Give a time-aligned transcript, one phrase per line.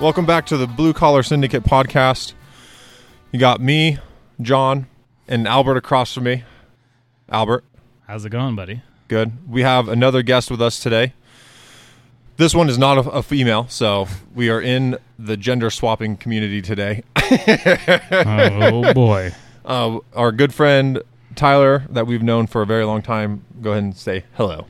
[0.00, 2.32] Welcome back to the Blue Collar Syndicate podcast.
[3.32, 3.98] You got me,
[4.40, 4.86] John,
[5.28, 6.42] and Albert across from me.
[7.28, 7.64] Albert,
[8.06, 8.82] How's it going, buddy?
[9.08, 9.32] good.
[9.48, 11.12] We have another guest with us today.
[12.38, 16.62] This one is not a, a female, so we are in the gender swapping community
[16.62, 17.02] today.
[18.12, 19.32] Oh boy.
[19.62, 21.02] Uh, our good friend
[21.36, 24.66] Tyler, that we've known for a very long time, go ahead and say hello.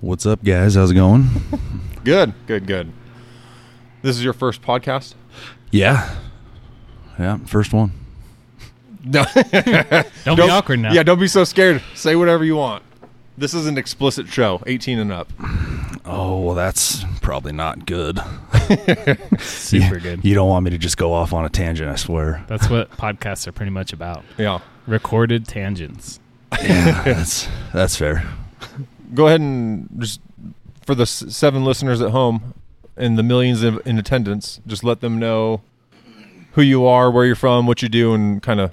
[0.00, 0.74] What's up, guys?
[0.74, 1.26] How's it going?
[2.04, 2.92] Good, good, good.
[4.06, 5.14] This is your first podcast?
[5.72, 6.14] Yeah,
[7.18, 7.90] yeah, first one.
[9.02, 9.24] No.
[10.24, 10.92] Don't, be awkward now.
[10.92, 11.82] Yeah, don't be so scared.
[11.96, 12.84] Say whatever you want.
[13.36, 15.32] This is an explicit show, 18 and up.
[16.04, 18.20] Oh, well, that's probably not good.
[19.40, 20.24] super good.
[20.24, 22.44] You don't want me to just go off on a tangent, I swear.
[22.46, 24.22] That's what podcasts are pretty much about.
[24.38, 24.60] Yeah.
[24.86, 26.20] Recorded tangents.
[26.62, 28.22] Yeah, that's that's fair.
[29.14, 30.20] Go ahead and just
[30.82, 32.54] for the s- seven listeners at home
[32.96, 35.62] and the millions of, in attendance, just let them know
[36.52, 38.72] who you are, where you're from, what you do, and kind of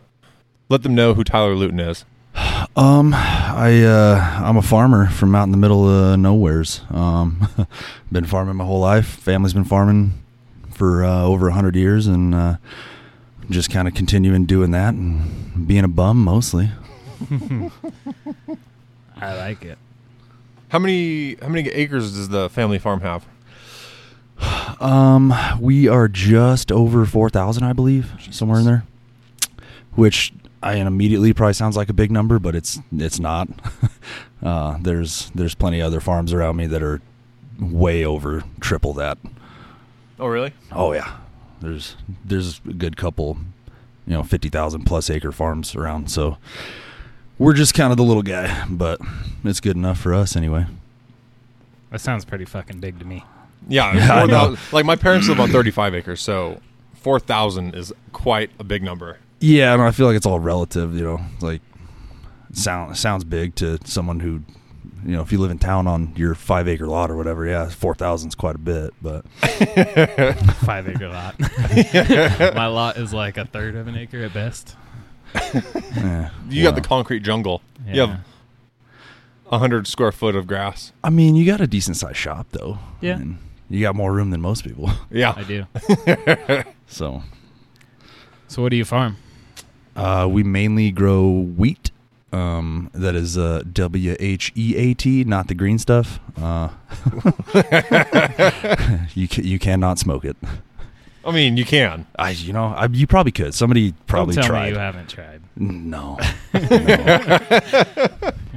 [0.69, 2.05] let them know who Tyler Lewton is.
[2.75, 6.81] Um, I uh, I'm a farmer from out in the middle of nowheres.
[6.89, 7.47] Um,
[8.11, 9.05] been farming my whole life.
[9.05, 10.13] Family's been farming
[10.71, 12.55] for uh, over a hundred years, and uh,
[13.51, 16.71] just kind of continuing doing that and being a bum mostly.
[19.17, 19.77] I like it.
[20.69, 23.25] How many how many acres does the family farm have?
[24.79, 28.83] Um, we are just over four thousand, I believe, somewhere in there.
[29.95, 33.49] Which I immediately probably sounds like a big number, but it's it's not.
[34.43, 37.01] uh, there's there's plenty of other farms around me that are
[37.59, 39.17] way over triple that.
[40.19, 40.53] Oh, really?
[40.71, 41.17] Oh yeah,
[41.61, 43.37] there's there's a good couple,
[44.07, 46.09] you know, fifty thousand plus acre farms around.
[46.09, 46.37] So
[47.37, 49.01] we're just kind of the little guy, but
[49.43, 50.65] it's good enough for us anyway.
[51.89, 53.23] That sounds pretty fucking big to me.
[53.67, 53.93] Yeah.
[53.95, 54.57] Yeah, I know.
[54.71, 56.59] like my parents live on 35 acres, so
[56.95, 59.17] 4,000 is quite a big number.
[59.39, 60.95] Yeah, and I feel like it's all relative.
[60.95, 61.61] You know, like
[62.53, 64.41] sound sounds big to someone who,
[65.05, 67.67] you know, if you live in town on your five acre lot or whatever, yeah,
[67.69, 68.93] four thousand is quite a bit.
[69.01, 69.25] But
[70.65, 71.35] Five acre lot.
[72.55, 74.75] My lot is like a third of an acre at best.
[75.35, 77.61] eh, You got the concrete jungle.
[77.87, 78.05] You Yeah.
[78.07, 78.19] have
[79.45, 80.93] 100 square foot of grass.
[81.03, 82.79] I mean, you got a decent sized shop though.
[83.01, 83.15] Yeah.
[83.15, 83.39] I mean,
[83.73, 84.89] you got more room than most people.
[85.11, 85.33] Yeah.
[85.35, 85.65] I do.
[86.87, 87.23] So
[88.47, 89.17] So what do you farm?
[89.95, 91.89] uh, we mainly grow wheat.
[92.31, 96.19] Um, that is uh, W H E A T, not the green stuff.
[96.35, 96.69] Uh,
[99.13, 100.35] you ca- you cannot smoke it.
[101.25, 102.07] I mean, you can.
[102.17, 103.53] I you know I, you probably could.
[103.53, 104.65] Somebody probably Don't tell tried.
[104.65, 105.41] me you haven't tried.
[105.55, 106.17] No.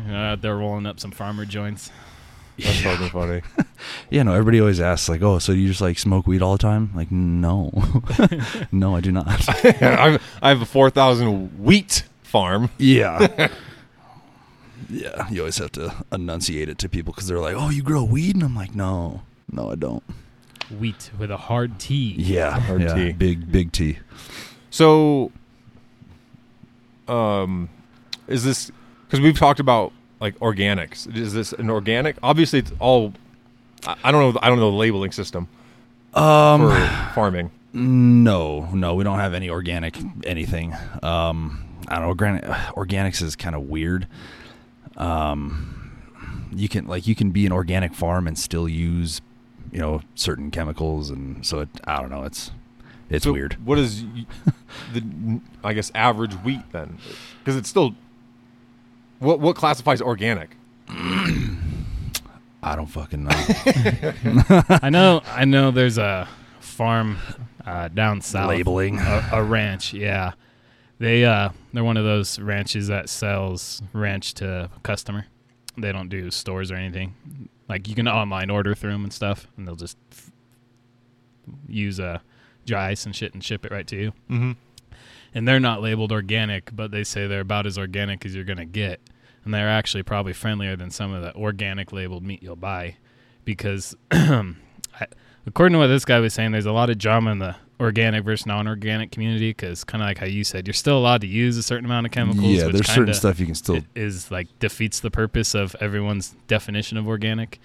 [0.08, 1.90] Uh, they're rolling up some farmer joints.
[2.58, 3.42] That's fucking funny.
[4.10, 6.58] Yeah, no, everybody always asks, like, oh, so you just like smoke weed all the
[6.58, 6.90] time?
[6.94, 7.70] Like, no.
[8.72, 9.26] no, I do not.
[9.64, 12.70] I've, I have a 4,000 wheat farm.
[12.78, 13.48] yeah.
[14.88, 18.02] yeah, you always have to enunciate it to people because they're like, oh, you grow
[18.02, 18.34] weed?
[18.34, 19.22] And I'm like, no,
[19.52, 20.02] no, I don't.
[20.78, 22.14] Wheat with a hard T.
[22.16, 23.12] Yeah, Hard yeah, T.
[23.12, 23.98] big, big T.
[24.70, 25.30] So,
[27.08, 27.68] um,
[28.26, 28.70] is this
[29.06, 31.14] because we've talked about like organics?
[31.14, 32.16] Is this an organic?
[32.22, 33.12] Obviously, it's all.
[33.86, 34.40] I I don't know.
[34.42, 35.48] I don't know the labeling system
[36.14, 37.50] Um, for farming.
[37.72, 40.74] no, no, we don't have any organic anything.
[41.02, 42.08] Um, I don't know.
[42.08, 42.44] Organic,
[42.74, 44.06] organics is kind of weird.
[44.96, 45.92] Um,
[46.54, 49.20] you can like you can be an organic farm and still use,
[49.72, 52.22] you know, certain chemicals, and so it, I don't know.
[52.24, 52.50] It's
[53.10, 53.56] it's So weird.
[53.64, 54.26] What is y-
[54.94, 56.98] the I guess average wheat then?
[57.40, 57.94] Because it's still.
[59.18, 60.56] What what classifies organic?
[60.88, 63.30] I don't fucking know.
[64.82, 65.22] I know.
[65.26, 65.70] I know.
[65.70, 66.26] There's a
[66.60, 67.18] farm
[67.64, 68.48] uh, down south.
[68.48, 68.98] Labeling.
[68.98, 69.92] a, a ranch.
[69.92, 70.32] Yeah,
[70.98, 75.26] they uh, they're one of those ranches that sells ranch to customer.
[75.78, 77.14] They don't do stores or anything.
[77.68, 80.30] Like you can online order through them and stuff, and they'll just f-
[81.68, 82.18] use uh,
[82.64, 84.12] dry ice and shit and ship it right to you.
[84.30, 84.52] Mm-hmm.
[85.36, 88.64] And they're not labeled organic, but they say they're about as organic as you're gonna
[88.64, 89.00] get.
[89.44, 92.96] And they're actually probably friendlier than some of the organic labeled meat you'll buy,
[93.44, 97.54] because according to what this guy was saying, there's a lot of drama in the
[97.78, 101.26] organic versus non-organic community because kind of like how you said, you're still allowed to
[101.26, 102.44] use a certain amount of chemicals.
[102.46, 103.80] yeah, there's certain stuff you can still.
[103.94, 107.60] is like defeats the purpose of everyone's definition of organic.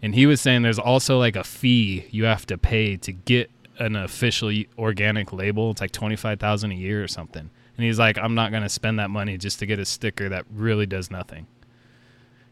[0.00, 3.50] And he was saying there's also like a fee you have to pay to get
[3.84, 5.70] an official organic label.
[5.70, 7.50] It's like twenty five thousand a year or something.
[7.76, 10.28] And he's like, I'm not going to spend that money just to get a sticker
[10.28, 11.46] that really does nothing.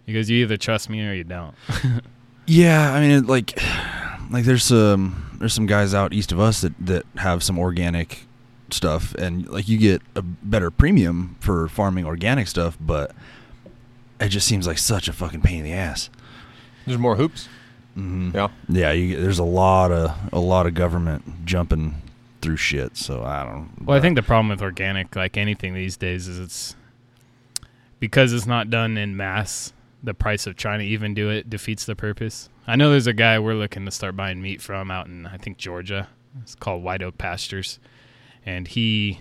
[0.06, 1.54] He goes, you either trust me or you don't.
[2.46, 3.56] Yeah, I mean, like
[4.30, 8.26] like there's some there's some guys out east of us that that have some organic
[8.70, 13.12] stuff, and like you get a better premium for farming organic stuff, but
[14.20, 16.10] it just seems like such a fucking pain in the ass.
[16.86, 17.48] There's more hoops.
[17.96, 18.30] Mm-hmm.
[18.34, 18.48] Yeah.
[18.68, 22.00] Yeah, you, there's a lot of a lot of government jumping
[22.40, 22.96] through shit.
[22.96, 23.70] So I don't.
[23.84, 26.76] Well, I think the problem with organic, like anything these days, is it's
[27.98, 29.72] because it's not done in mass.
[30.02, 32.48] The price of trying to even do it defeats the purpose.
[32.66, 35.36] I know there's a guy we're looking to start buying meat from out in I
[35.36, 36.08] think Georgia.
[36.40, 37.78] It's called White Oak Pastures,
[38.46, 39.20] and he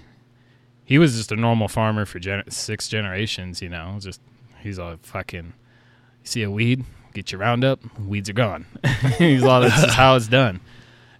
[0.85, 3.61] he was just a normal farmer for gen- six generations.
[3.61, 4.21] You know, just
[4.61, 8.65] he's a fucking you see a weed, get your roundup, weeds are gone.
[9.17, 10.59] he's this is how it's done,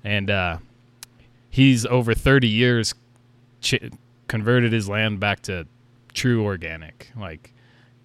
[0.03, 0.57] and uh,
[1.49, 2.93] he's over 30 years
[3.61, 3.91] ch-
[4.27, 5.67] converted his land back to
[6.13, 7.11] true organic.
[7.15, 7.53] Like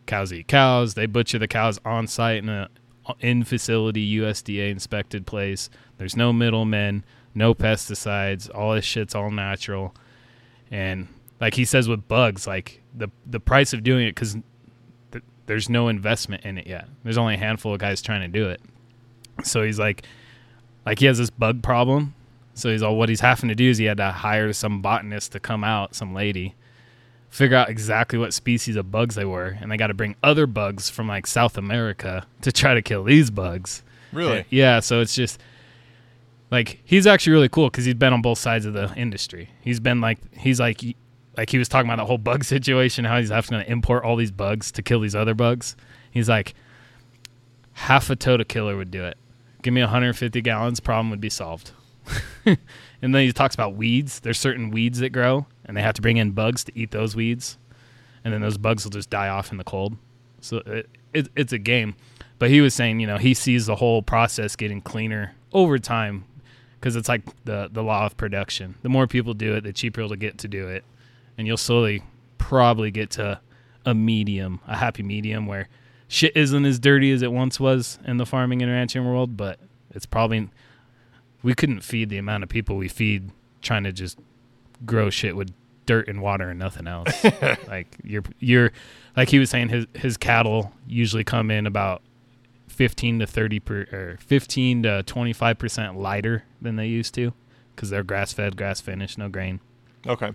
[0.07, 0.95] cows eat cows.
[0.95, 2.69] They butcher the cows on site in a
[3.21, 5.69] in facility usda inspected place.
[5.99, 7.05] There's no middlemen
[7.35, 8.49] no pesticides.
[8.55, 9.95] All this shit's all natural.
[10.71, 11.09] And
[11.41, 14.37] like he says with bugs like the the price of doing it because
[15.47, 18.49] there's no investment in it yet there's only a handful of guys trying to do
[18.49, 18.61] it
[19.43, 20.05] so he's like
[20.87, 22.15] like he has this bug problem
[22.55, 25.33] so he's all what he's having to do is he had to hire some botanist
[25.33, 26.55] to come out, some lady,
[27.29, 30.47] figure out exactly what species of bugs they were, and they got to bring other
[30.47, 33.83] bugs from like South America to try to kill these bugs.
[34.13, 34.45] Really?
[34.51, 35.41] Yeah, so it's just
[36.53, 39.51] like he's actually really cool because he's been on both sides of the industry.
[39.61, 40.83] He's been like he's like
[41.37, 44.17] like he was talking about the whole bug situation, how he's having to import all
[44.17, 45.77] these bugs to kill these other bugs.
[46.11, 46.55] He's like
[47.73, 49.17] half a tota killer would do it.
[49.63, 51.73] Give me 150 gallons, problem would be solved.
[52.45, 54.21] and then he talks about weeds.
[54.21, 57.17] There's certain weeds that grow, and they have to bring in bugs to eat those
[57.17, 57.57] weeds,
[58.25, 59.97] and then those bugs will just die off in the cold.
[60.41, 61.97] So it, it, it's a game.
[62.39, 66.25] But he was saying, you know, he sees the whole process getting cleaner over time
[66.79, 68.75] because it's like the the law of production.
[68.83, 70.85] The more people do it, the cheaper it'll get to do it,
[71.37, 72.03] and you'll slowly
[72.39, 73.41] probably get to
[73.87, 75.69] a medium, a happy medium where
[76.09, 79.59] shit isn't as dirty as it once was in the farming and ranching world, but
[79.91, 80.49] it's probably
[81.43, 83.31] we couldn't feed the amount of people we feed
[83.63, 84.19] trying to just
[84.85, 85.53] grow shit with
[85.87, 87.25] dirt and water and nothing else.
[87.69, 88.73] like you're you're
[89.17, 92.03] like he was saying his his cattle usually come in about
[92.69, 97.33] 15 to 30 per or 15 to 25% lighter than they used to
[97.77, 99.61] cuz they're grass fed, grass finished, no grain.
[100.07, 100.33] Okay.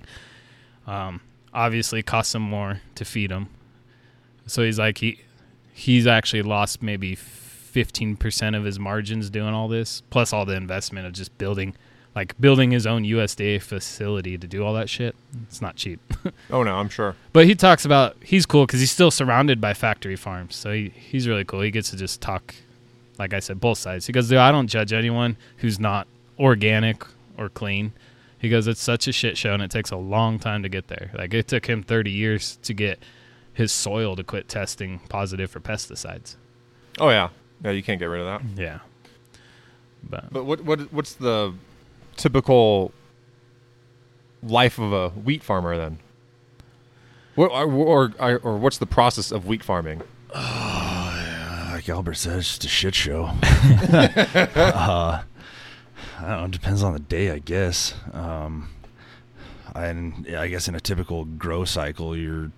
[0.89, 1.21] Um
[1.53, 3.47] obviously costs him more to feed him.
[4.45, 5.19] So he's like he
[5.73, 11.05] he's actually lost maybe 15% of his margins doing all this plus all the investment
[11.07, 11.75] of just building
[12.15, 15.15] like building his own USDA facility to do all that shit.
[15.43, 15.99] It's not cheap.
[16.51, 17.15] Oh no, I'm sure.
[17.31, 20.55] but he talks about he's cool cuz he's still surrounded by factory farms.
[20.55, 21.61] So he, he's really cool.
[21.61, 22.55] He gets to just talk
[23.19, 24.07] like I said both sides.
[24.07, 26.07] He goes, I don't judge anyone who's not
[26.39, 27.03] organic
[27.37, 27.93] or clean."
[28.39, 30.87] He goes, "It's such a shit show and it takes a long time to get
[30.87, 31.11] there.
[31.13, 32.99] Like it took him 30 years to get
[33.53, 36.35] his soil to quit testing positive for pesticides."
[36.99, 37.29] Oh yeah.
[37.63, 38.61] Yeah, you can't get rid of that.
[38.61, 38.79] Yeah.
[40.03, 41.53] But But what what what's the
[42.15, 42.93] typical
[44.41, 45.99] life of a wheat farmer then?
[47.35, 50.01] What or or, or, or what's the process of wheat farming?
[50.33, 53.31] like Albert says, it's a shit show.
[53.43, 55.23] uh,
[56.19, 56.45] I don't know.
[56.45, 57.93] It depends on the day, I guess.
[58.13, 58.69] Um,
[59.75, 62.51] and I guess in a typical grow cycle, you're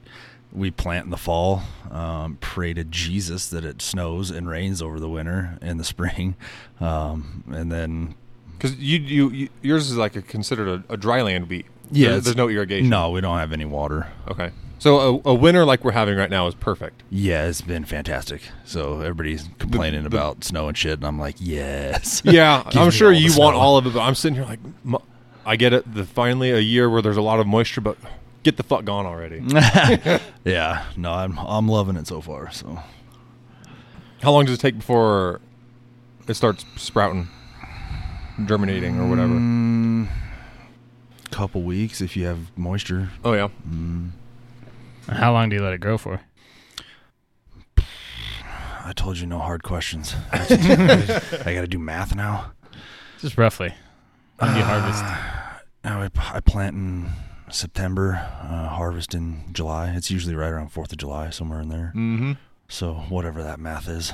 [0.53, 4.99] we plant in the fall, um, pray to Jesus that it snows and rains over
[4.99, 6.35] the winter and the spring,
[6.81, 8.15] um, and then
[8.57, 11.65] Because you, you you yours is like a considered a, a dry land wheat.
[11.89, 12.89] Yeah, There- there's no irrigation.
[12.89, 14.07] no, we don't have any water.
[14.27, 14.51] Okay.
[14.81, 17.03] So a, a winter like we're having right now is perfect.
[17.11, 18.41] Yeah, it's been fantastic.
[18.65, 22.23] So everybody's complaining the- about snow and shit, and I'm like, yes.
[22.25, 24.97] Yeah, I'm sure you want all of it, but I'm sitting here like, "M-
[25.45, 25.93] I get it.
[25.93, 27.95] The finally a year where there's a lot of moisture, but
[28.41, 29.43] get the fuck gone already.
[30.43, 32.51] yeah, no, I'm I'm loving it so far.
[32.51, 32.79] So
[34.23, 35.41] How long does it take before
[36.27, 37.27] it starts sprouting,
[38.47, 39.33] germinating, or whatever?
[39.35, 40.07] Mm,
[41.29, 43.09] couple weeks if you have moisture.
[43.23, 43.49] Oh yeah.
[43.69, 44.09] Mm,
[45.11, 46.21] how long do you let it grow for?
[48.83, 50.15] I told you no hard questions.
[50.31, 50.39] I
[51.53, 52.51] got to do math now.
[53.19, 53.73] Just roughly.
[54.39, 55.03] When do you harvest?
[55.83, 57.09] Now I, I plant in
[57.49, 58.13] September,
[58.43, 59.91] uh, harvest in July.
[59.95, 61.91] It's usually right around Fourth of July, somewhere in there.
[61.95, 62.33] Mm-hmm.
[62.67, 64.13] So whatever that math is,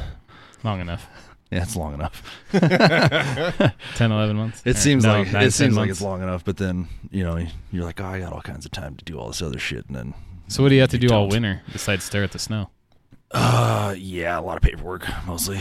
[0.63, 1.09] Long enough.
[1.51, 2.23] yeah, it's long enough.
[2.51, 4.61] 10, 11 months?
[4.63, 6.87] It Or seems no, like nine, it 10 seems like it's long enough, but then
[7.11, 9.41] you know you're like, oh, I got all kinds of time to do all this
[9.41, 10.13] other shit, and then
[10.47, 11.29] So what do you have to You do all don't.
[11.29, 12.69] winter besides stare at the snow?
[13.31, 15.59] Uh, yeah, a lot of paperwork mostly.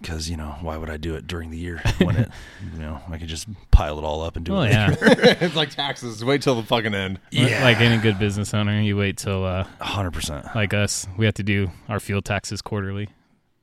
[0.00, 2.30] because you know why would I do it during the year when it
[2.74, 4.70] you know I could just pile it all up and do Oh it.
[4.70, 6.22] yeah, it's like taxes.
[6.24, 7.18] Wait till the fucking end.
[7.30, 10.46] yeah, like any good business owner, you wait till uh, hundred percent.
[10.54, 13.08] like us, we have to do our field taxes quarterly,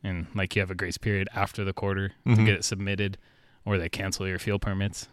[0.03, 2.45] and like you have a grace period after the quarter to Mhm.
[2.47, 3.17] get it submitted,
[3.63, 5.07] or they cancel your field permits.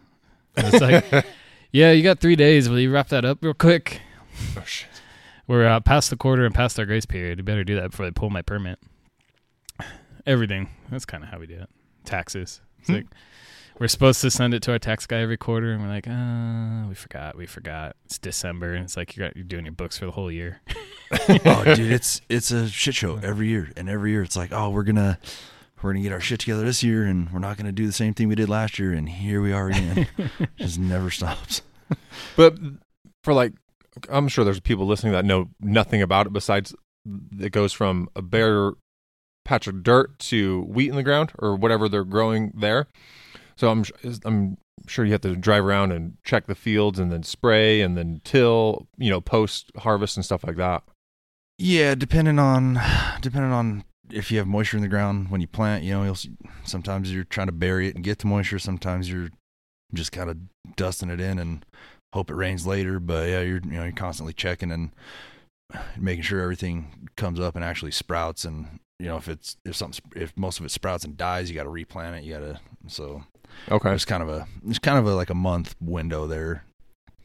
[0.55, 1.25] And it's like,
[1.71, 2.67] yeah, you got three days.
[2.67, 4.01] Will you wrap that up real quick?
[4.57, 4.89] Oh shit.
[5.47, 7.37] We're uh, past the quarter and past our grace period.
[7.39, 8.79] You better do that before they pull my permit.
[10.25, 10.69] Everything.
[10.89, 11.69] That's kind of how we do it.
[12.05, 12.61] Taxes.
[12.79, 12.93] It's Hmm.
[12.95, 13.05] like
[13.79, 16.87] we're supposed to send it to our tax guy every quarter, and we're like, uh,
[16.87, 17.95] we forgot, we forgot.
[18.05, 20.61] It's December, and it's like you got you're doing your books for the whole year.
[21.45, 24.69] oh, dude, it's it's a shit show every year, and every year it's like, oh,
[24.69, 25.17] we're gonna
[25.81, 28.13] we're gonna get our shit together this year, and we're not gonna do the same
[28.13, 30.07] thing we did last year, and here we are again.
[30.57, 31.61] Just never stops.
[32.37, 32.57] But
[33.23, 33.53] for like,
[34.09, 36.73] I'm sure there's people listening that know nothing about it besides
[37.39, 38.71] it goes from a bare
[39.45, 42.87] patch of dirt to wheat in the ground or whatever they're growing there.
[43.55, 43.83] So I'm
[44.25, 44.57] I'm
[44.87, 48.21] sure you have to drive around and check the fields and then spray and then
[48.23, 50.83] till, you know, post harvest and stuff like that.
[51.57, 52.79] Yeah, depending on
[53.21, 56.17] depending on if you have moisture in the ground when you plant, you know, you'll
[56.63, 58.59] sometimes you're trying to bury it and get the moisture.
[58.59, 59.29] Sometimes you're
[59.93, 60.37] just kind of
[60.75, 61.65] dusting it in and
[62.13, 62.99] hope it rains later.
[62.99, 64.91] But yeah, you're you know you're constantly checking and
[65.97, 68.45] making sure everything comes up and actually sprouts.
[68.45, 71.55] And you know if it's if something if most of it sprouts and dies, you
[71.55, 72.23] got to replant it.
[72.23, 73.23] You got to so
[73.71, 73.89] Okay.
[73.89, 76.63] there's kind of a there's kind of a like a month window there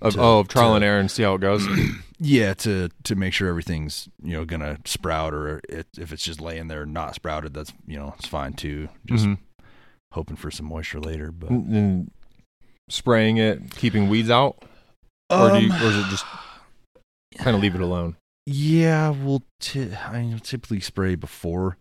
[0.00, 1.66] Of, to- oh, of trial to- and error and see how it goes.
[2.20, 6.40] Yeah, to to make sure everything's you know gonna sprout, or it, if it's just
[6.40, 8.88] laying there not sprouted, that's you know it's fine too.
[9.06, 9.38] Just Mhm.
[10.10, 11.30] hoping for some moisture later.
[11.30, 12.10] But and
[12.88, 14.64] spraying it, keeping weeds out,
[15.30, 16.24] or do you, Um, or is it just
[17.38, 18.16] kind of leave it alone?
[18.46, 21.76] yeah, we'll t- I typically spray before.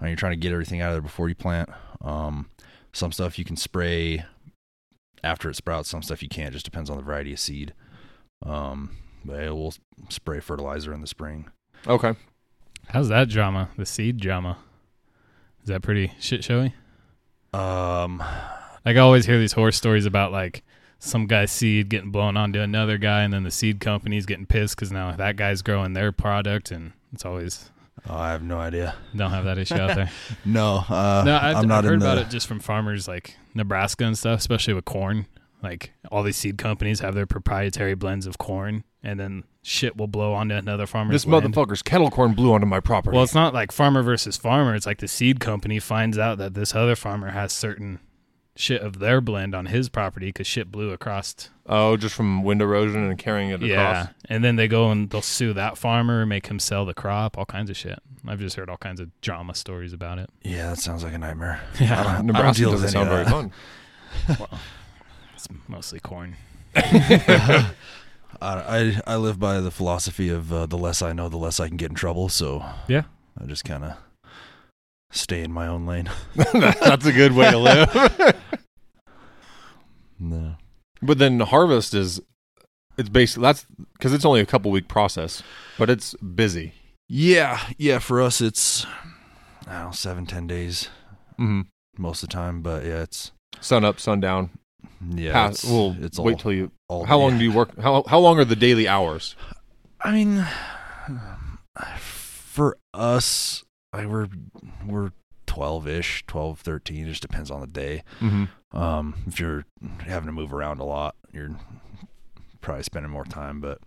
[0.00, 1.68] I mean, you're trying to get everything out of there before you plant.
[2.00, 2.50] Um,
[2.92, 4.24] some stuff you can spray
[5.24, 5.88] after it sprouts.
[5.90, 6.52] Some stuff you can't.
[6.52, 7.72] Just depends on the variety of seed.
[8.44, 9.74] Um, but yeah, we'll
[10.08, 11.50] spray fertilizer in the spring.
[11.86, 12.14] Okay.
[12.88, 13.68] How's that drama?
[13.76, 14.58] The seed drama.
[15.62, 16.74] Is that pretty shit showy?
[17.52, 18.18] Um,
[18.84, 20.62] Like I always hear these horror stories about like
[20.98, 24.76] some guy's seed getting blown onto another guy, and then the seed company's getting pissed
[24.76, 27.70] because now that guy's growing their product, and it's always
[28.08, 28.94] oh, I have no idea.
[29.14, 30.10] don't have that issue out there.
[30.44, 33.06] No, uh, no, I've, I'm not I've heard in the, about it just from farmers
[33.06, 35.26] like Nebraska and stuff, especially with corn.
[35.62, 40.06] Like all these seed companies have their proprietary blends of corn, and then shit will
[40.06, 41.52] blow onto another farmer's This land.
[41.54, 43.14] motherfucker's kettle corn blew onto my property.
[43.14, 44.74] Well, it's not like farmer versus farmer.
[44.74, 47.98] It's like the seed company finds out that this other farmer has certain
[48.58, 51.48] shit of their blend on his property because shit blew across.
[51.66, 53.68] oh, just from wind erosion and carrying it across.
[53.68, 54.14] Yeah, across.
[54.28, 57.46] and then they go and they'll sue that farmer, make him sell the crop, all
[57.46, 57.98] kinds of shit.
[58.26, 60.28] I've just heard all kinds of drama stories about it.
[60.42, 61.60] Yeah, that sounds like a nightmare.
[61.80, 63.52] Yeah, I don't, Nebraska deal doesn't sound any very fun.
[64.40, 64.58] well,
[65.34, 66.34] it's mostly corn.
[66.74, 67.72] I,
[68.42, 71.68] I I live by the philosophy of uh, the less I know, the less I
[71.68, 72.28] can get in trouble.
[72.28, 73.02] So Yeah.
[73.40, 73.96] I just kind of
[75.10, 76.10] stay in my own lane.
[76.34, 78.34] That's a good way to live.
[80.20, 80.56] No.
[81.00, 82.20] but then harvest is
[82.96, 85.42] it's basically that's because it's only a couple week process,
[85.78, 86.72] but it's busy.
[87.08, 88.00] Yeah, yeah.
[88.00, 88.84] For us, it's
[89.68, 90.88] I don't know seven ten days
[91.38, 91.60] Mm-hmm.
[92.02, 92.62] most of the time.
[92.62, 94.50] But yeah, it's Sun up, sun down.
[95.14, 95.48] yeah.
[95.50, 96.72] It's, We'll it's wait all, till you.
[96.88, 97.78] all How long do you work?
[97.80, 99.36] How how long are the daily hours?
[100.00, 100.44] I mean,
[102.00, 104.28] for us, I we're
[104.86, 105.10] we're
[105.46, 107.06] twelve ish, 12, 13.
[107.06, 108.02] It just depends on the day.
[108.20, 108.76] Mm-hmm.
[108.76, 109.64] Um, if you're
[110.00, 111.56] having to move around a lot, you're
[112.60, 113.60] probably spending more time.
[113.60, 113.80] But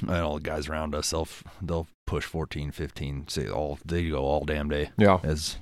[0.00, 1.28] and all the guys around us, they'll
[1.60, 4.90] they'll push 14, 15, say all they go all damn day.
[4.96, 5.18] Yeah.
[5.22, 5.58] As,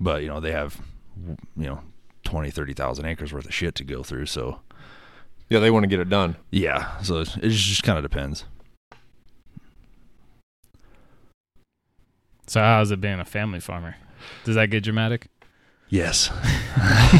[0.00, 0.80] but you know they have
[1.56, 1.80] you know
[2.24, 4.26] 20, 30,000 acres worth of shit to go through.
[4.26, 4.60] So
[5.48, 6.36] Yeah, they want to get it done.
[6.50, 8.44] yeah, so it just kind of depends.
[12.50, 13.94] So how's it being a family farmer?
[14.42, 15.28] Does that get dramatic?
[15.88, 16.30] Yes.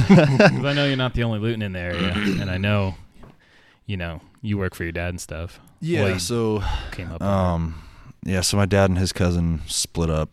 [0.09, 2.97] 'Cause I know you're not the only Lewton in the area, and I know,
[3.87, 5.61] you know, you work for your dad and stuff.
[5.81, 6.03] Yeah.
[6.03, 7.23] Well, so came up.
[7.23, 7.81] Um,
[8.25, 8.41] yeah.
[8.41, 10.31] So my dad and his cousin split up,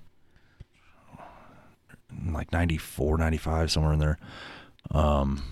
[2.09, 4.17] in like 94, 95, somewhere in there.
[4.89, 5.43] Um,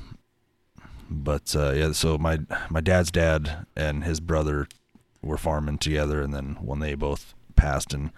[1.07, 1.91] but uh, yeah.
[1.91, 2.39] So my
[2.71, 4.67] my dad's dad and his brother
[5.21, 8.09] were farming together, and then when they both passed, and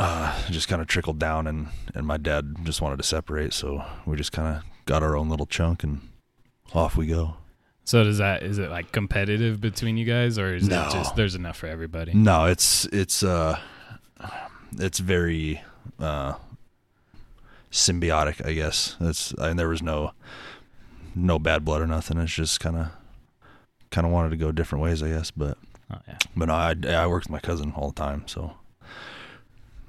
[0.00, 3.84] uh, just kind of trickled down, and and my dad just wanted to separate, so
[4.06, 6.00] we just kind of got our own little chunk, and
[6.74, 7.36] off we go.
[7.84, 10.86] so does that is it like competitive between you guys, or is No.
[10.86, 12.12] it just there's enough for everybody?
[12.14, 13.58] No, it's it's uh
[14.78, 15.60] it's very
[15.98, 16.34] uh
[17.70, 18.96] symbiotic, I guess.
[19.00, 20.12] That's and there was no
[21.14, 22.18] no bad blood or nothing.
[22.18, 22.88] It's just kind of
[23.90, 25.30] kind of wanted to go different ways, I guess.
[25.30, 25.58] But
[25.92, 26.18] Oh yeah.
[26.36, 28.54] but no, I I worked with my cousin all the time, so.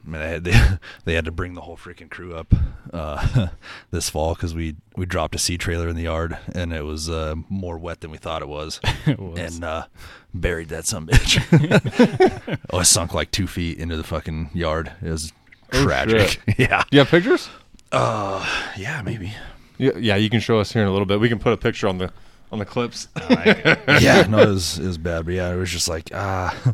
[0.06, 2.54] I mean, they had, they, they had to bring the whole freaking crew up
[2.94, 3.48] uh,
[3.92, 7.10] this fall because we we dropped a sea trailer in the yard and it was
[7.10, 9.40] uh, more wet than we thought it was, It was.
[9.40, 9.86] and uh,
[10.34, 12.60] buried that some bitch.
[12.72, 14.92] oh, it sunk like two feet into the fucking yard.
[15.02, 15.32] It was
[15.74, 16.42] Oh, tragic.
[16.58, 16.82] yeah.
[16.90, 17.48] Do you have pictures?
[17.94, 18.46] Uh,
[18.78, 19.34] yeah, maybe.
[19.78, 20.16] Yeah, yeah.
[20.18, 21.22] You can show us here in a little bit.
[21.22, 22.12] We can put a picture on the
[22.52, 23.08] on the clips.
[23.18, 26.74] Yeah, no, it was it was bad, but yeah, it was just like ah.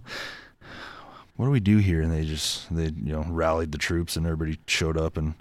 [1.37, 2.01] What do we do here?
[2.01, 5.35] And they just they you know rallied the troops and everybody showed up and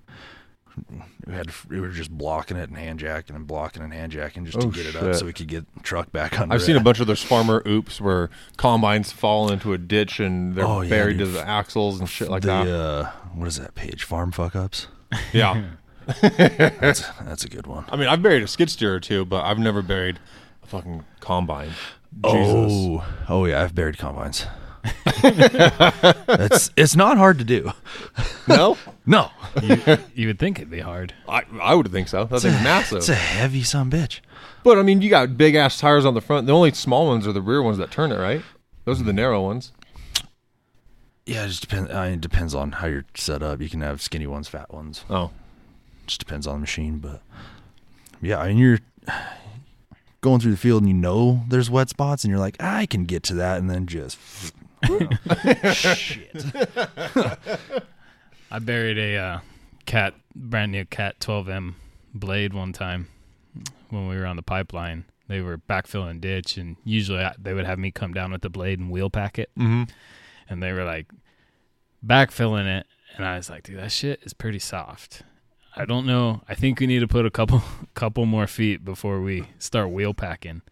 [1.26, 4.44] we had we were just blocking it and hand jacking and blocking and hand jacking
[4.44, 6.52] just to Oh, get it up so we could get the truck back on.
[6.52, 6.80] I've seen it.
[6.80, 10.82] a bunch of those farmer oops where combines fall into a ditch and they're Oh,
[10.82, 11.28] yeah, buried dude.
[11.28, 12.68] to the axles and shit like the, that.
[12.68, 14.04] Uh, what is that page?
[14.04, 14.88] Farm fuck ups.
[15.32, 15.64] Yeah.
[16.22, 17.84] That's that's a good one.
[17.88, 20.20] I mean, I've buried a skid steer or two, but I've never buried
[20.62, 21.70] a fucking combine.
[22.24, 22.72] Jesus.
[22.72, 24.46] Oh, oh yeah, I've buried combines.
[25.06, 27.72] it's it's not hard to do.
[28.48, 28.76] No?
[29.08, 29.30] No,
[29.62, 29.80] you,
[30.16, 31.14] you would think it'd be hard.
[31.28, 32.24] I, I would think so.
[32.24, 32.98] That thing's massive.
[32.98, 34.18] it's a heavy son bitch.
[34.64, 36.48] but I mean, you got big ass tires on the front.
[36.48, 38.42] The only small ones are the rear ones that turn it, right?
[38.84, 39.70] Those are the narrow ones.
[41.24, 41.92] Yeah, it just depends.
[41.92, 43.60] I mean, it depends on how you're set up.
[43.60, 45.04] You can have skinny ones, fat ones.
[45.08, 45.30] Oh.
[46.08, 46.98] Just depends on the machine.
[46.98, 47.22] But
[48.20, 48.80] yeah, I mean, you're
[50.20, 53.04] going through the field and you know there's wet spots, and you're like, I can
[53.04, 54.18] get to that, and then just
[55.74, 56.44] shit.
[58.50, 59.40] I buried a uh,
[59.86, 61.74] cat, brand new cat 12M
[62.14, 63.08] blade one time
[63.90, 65.04] when we were on the pipeline.
[65.28, 68.50] They were backfilling ditch, and usually I, they would have me come down with the
[68.50, 69.50] blade and wheel pack it.
[69.58, 69.84] Mm-hmm.
[70.48, 71.06] And they were like
[72.04, 75.22] backfilling it, and I was like, "Dude, that shit is pretty soft."
[75.78, 76.42] I don't know.
[76.48, 77.62] I think we need to put a couple,
[77.94, 80.62] couple more feet before we start wheel packing.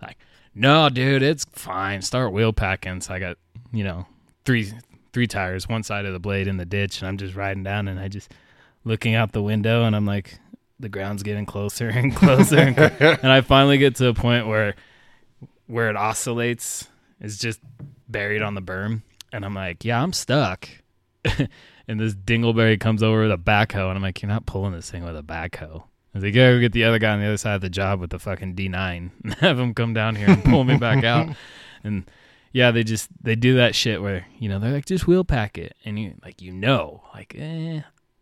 [0.00, 0.16] Like,
[0.54, 2.02] no, dude, it's fine.
[2.02, 3.00] Start wheel packing.
[3.00, 3.36] So I got,
[3.74, 4.06] you know,
[4.44, 4.72] three
[5.12, 7.88] three tires, one side of the blade in the ditch, and I'm just riding down,
[7.88, 8.32] and I just
[8.84, 10.38] looking out the window, and I'm like,
[10.80, 14.74] the ground's getting closer and closer, and, and I finally get to a point where
[15.66, 16.88] where it oscillates
[17.20, 17.60] is just
[18.08, 20.68] buried on the berm, and I'm like, yeah, I'm stuck.
[21.88, 24.90] and this dingleberry comes over with a backhoe, and I'm like, you're not pulling this
[24.90, 25.82] thing with a backhoe.
[26.14, 27.70] I was like, yeah, go get the other guy on the other side of the
[27.70, 31.02] job with the fucking D9 and have him come down here and pull me back
[31.02, 31.34] out.
[31.82, 32.08] And
[32.54, 35.58] yeah, they just they do that shit where you know they're like just wheel pack
[35.58, 37.80] it, and you like you know like eh,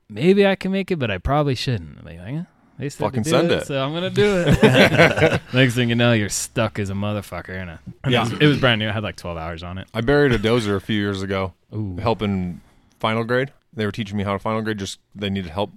[0.08, 2.04] maybe I can make it, but I probably shouldn't.
[2.04, 2.42] Like, like, eh,
[2.78, 3.66] they said Fucking send it, it.
[3.66, 5.40] so I'm gonna do it.
[5.54, 7.78] Next thing you know, you're stuck as a motherfucker in a.
[8.02, 8.22] and Yeah.
[8.26, 8.88] it, was, it was brand new.
[8.88, 9.86] I had like 12 hours on it.
[9.94, 12.60] I buried a dozer a few years ago, Ooh, helping
[12.98, 13.52] final grade.
[13.74, 14.78] They were teaching me how to final grade.
[14.78, 15.70] Just they needed help,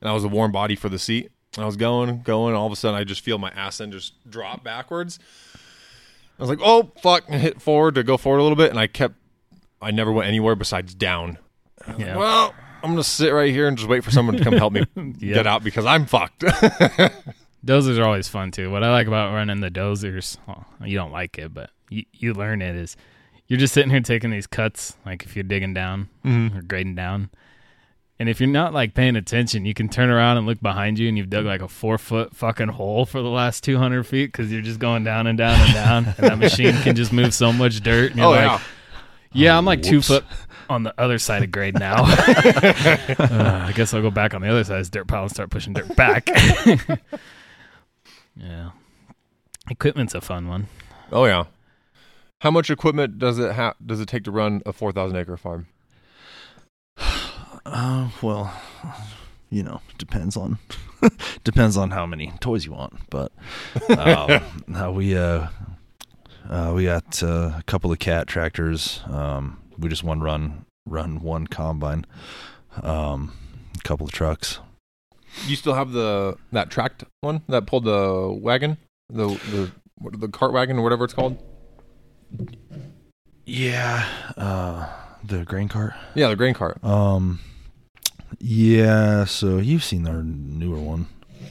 [0.00, 1.30] and I was a warm body for the seat.
[1.56, 2.54] And I was going, going.
[2.54, 5.18] All of a sudden, I just feel my ass end just drop backwards.
[6.38, 8.78] I was like, "Oh fuck!" and hit forward to go forward a little bit, and
[8.78, 9.14] I kept.
[9.80, 11.38] I never went anywhere besides down.
[11.98, 12.16] yeah.
[12.16, 14.84] Well, I'm gonna sit right here and just wait for someone to come help me
[15.18, 16.40] get out because I'm fucked.
[17.66, 18.70] Dozers are always fun too.
[18.70, 22.32] What I like about running the dozers, well, you don't like it, but you, you
[22.32, 22.96] learn it is
[23.48, 26.56] you're just sitting here taking these cuts, like if you're digging down mm-hmm.
[26.56, 27.30] or grading down.
[28.20, 31.08] And if you're not like paying attention, you can turn around and look behind you
[31.08, 34.52] and you've dug like a four foot fucking hole for the last 200 feet because
[34.52, 36.04] you're just going down and down and down.
[36.04, 38.10] and that machine can just move so much dirt.
[38.10, 38.60] And you're oh like, yeah,
[39.32, 40.24] yeah, I'm like two foot
[40.68, 42.04] on the other side of grade now.
[43.18, 45.30] Uh, I guess I'll go back on the other side of this dirt pile and
[45.30, 46.28] start pushing dirt back.
[48.36, 48.70] yeah.
[49.70, 50.66] Equipment's a fun one.
[51.12, 51.44] oh yeah.
[52.40, 55.36] How much equipment does it ha- does it take to run a four thousand acre
[55.36, 55.66] farm?
[57.70, 58.52] Uh, well,
[59.50, 60.58] you know, depends on
[61.44, 62.94] depends on how many toys you want.
[63.10, 63.32] But
[63.90, 65.48] um, uh, we uh,
[66.48, 69.02] uh, we got uh, a couple of cat tractors.
[69.06, 72.06] Um, we just one run run one combine.
[72.82, 73.32] Um,
[73.76, 74.60] a couple of trucks.
[75.46, 78.78] You still have the that tracked one that pulled the wagon,
[79.08, 81.36] the the what, the cart wagon or whatever it's called.
[83.44, 84.88] Yeah, uh,
[85.24, 85.94] the grain cart.
[86.14, 86.82] Yeah, the grain cart.
[86.84, 87.40] Um,
[88.38, 89.24] yeah.
[89.24, 91.06] So you've seen our newer one,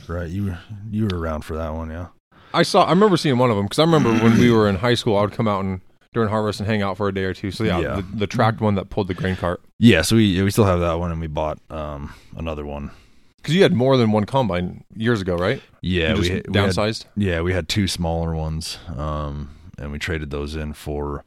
[0.08, 0.30] right?
[0.30, 0.60] You were
[0.90, 2.08] you were around for that one, yeah.
[2.54, 2.86] I saw.
[2.86, 5.18] I remember seeing one of them because I remember when we were in high school,
[5.18, 5.82] I would come out and
[6.14, 7.52] during harvest and hang out for a day or two.
[7.52, 7.96] So yeah, Yeah.
[7.98, 9.62] The, the tracked one that pulled the grain cart.
[9.80, 12.92] Yeah, so we we still have that one, and we bought um another one.
[13.38, 15.62] Because you had more than one combine years ago, right?
[15.82, 17.06] Yeah, we, had- we had downsized.
[17.16, 21.24] yeah we had two smaller ones, um, and we traded those in for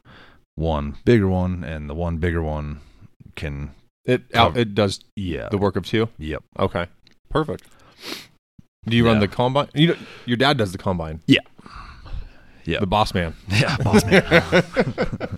[0.55, 2.81] one bigger one, and the one bigger one
[3.35, 3.71] can
[4.05, 4.57] it out.
[4.57, 6.09] It does yeah the work of two.
[6.17, 6.87] yep Okay.
[7.29, 7.65] Perfect.
[8.85, 9.19] Do you run Yeah.
[9.21, 9.67] the combine?
[9.75, 11.21] You know, your dad does the combine.
[11.27, 11.39] Yeah.
[12.65, 12.79] Yeah.
[12.79, 13.35] The boss man.
[13.49, 14.23] Yeah, boss man.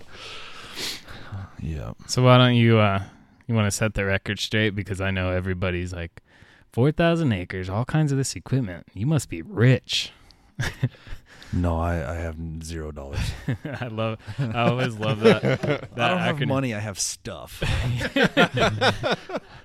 [1.60, 1.92] yeah.
[2.06, 3.02] So why don't you uh
[3.46, 6.22] you want to set the record straight because I know everybody's like
[6.72, 8.86] 4,000 acres, all kinds of this equipment.
[8.94, 10.12] You must be rich.
[11.54, 13.20] No, I, I have zero dollars.
[13.80, 15.42] I love I always love that.
[15.62, 16.48] that I don't have acronym.
[16.48, 16.74] money.
[16.74, 17.62] I have stuff.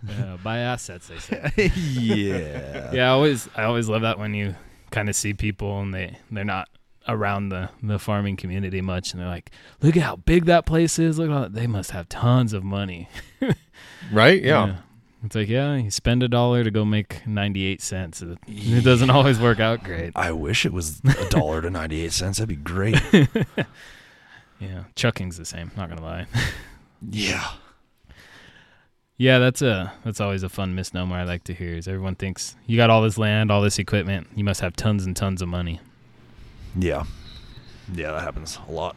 [0.08, 1.72] Yeah, buy assets they say.
[1.76, 2.90] yeah.
[2.94, 4.56] yeah, I always I always love that when you
[4.92, 6.70] kind of see people and they they're not
[7.08, 11.00] around the the farming community much and they're like, "Look at how big that place
[11.00, 11.20] is.
[11.20, 13.10] Look at all they must have tons of money."
[14.12, 14.42] Right?
[14.42, 14.78] Yeah.
[15.24, 18.22] It's like, yeah, you spend a dollar to go make 98 cents.
[18.22, 20.14] It, it doesn't always work out great.
[20.16, 22.38] I wish it was a dollar to ninety eight cents.
[22.38, 22.98] That'd be great.
[24.60, 26.28] Yeah, chucking's the same, not going to lie.
[27.10, 27.52] yeah.
[29.18, 31.76] Yeah, that's a that's always a fun misnomer I like to hear.
[31.76, 35.06] Is everyone thinks you got all this land, all this equipment, you must have tons
[35.06, 35.80] and tons of money.
[36.78, 37.04] Yeah.
[37.94, 38.96] Yeah, that happens a lot.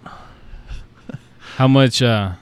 [1.56, 2.32] How much uh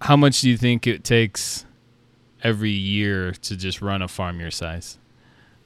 [0.00, 1.64] how much do you think it takes
[2.42, 4.98] every year to just run a farm your size?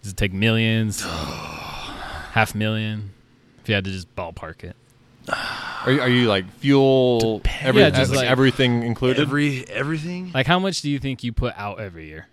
[0.02, 1.02] Does it take millions?
[1.04, 3.10] half million?
[3.62, 4.76] If you had to just ballpark it.
[5.82, 9.22] Are you, are you like fuel, every, Yeah, just like like- everything included?
[9.22, 10.30] Every everything.
[10.34, 12.28] Like how much do you think you put out every year?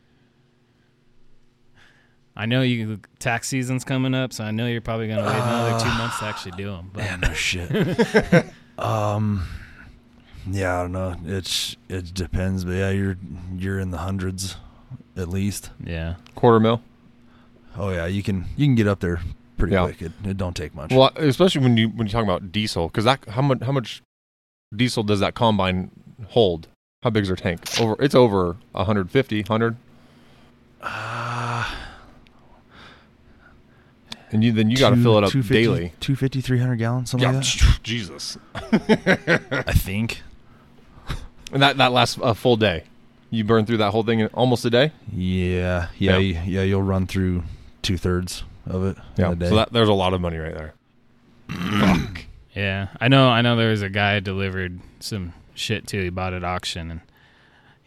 [2.35, 5.79] I know you tax season's coming up, so I know you're probably gonna wait another
[5.79, 6.91] two months to actually do them.
[6.93, 8.45] But Yeah, no shit.
[8.77, 9.47] um,
[10.49, 11.15] yeah, I don't know.
[11.25, 13.17] It's it depends, but yeah, you're
[13.55, 14.57] you're in the hundreds
[15.15, 15.71] at least.
[15.83, 16.81] yeah, Quarter mil.
[17.77, 19.19] Oh yeah, you can you can get up there
[19.57, 19.83] pretty Yeah.
[19.85, 20.01] quick.
[20.01, 20.91] It, it don't take much.
[20.91, 24.01] Well, especially when you when you talk about diesel, because that how much how much
[24.75, 25.91] diesel does that combine
[26.29, 26.67] hold?
[27.03, 27.61] How big's their tank?
[27.79, 29.75] Over it's over 150, 100,
[30.81, 31.71] Uh,
[34.31, 35.93] and you then you got to fill it up 250 daily.
[35.99, 37.79] 250, 300 gallons, something Yeah, like that.
[37.83, 38.37] Jesus.
[38.53, 40.21] I think.
[41.51, 42.83] And that that lasts a full day.
[43.29, 44.91] You burn through that whole thing in almost a day.
[45.11, 46.17] Yeah, yeah, Yeah.
[46.17, 46.43] yeah.
[46.43, 47.43] yeah you'll run through
[47.81, 49.49] two thirds of it in a day.
[49.49, 50.73] So that, there's a lot of money right there.
[51.49, 52.25] Fuck.
[52.55, 52.87] yeah.
[52.99, 53.29] I know.
[53.29, 53.55] I know.
[53.55, 56.01] There was a guy delivered some shit too.
[56.03, 57.01] He bought at auction, and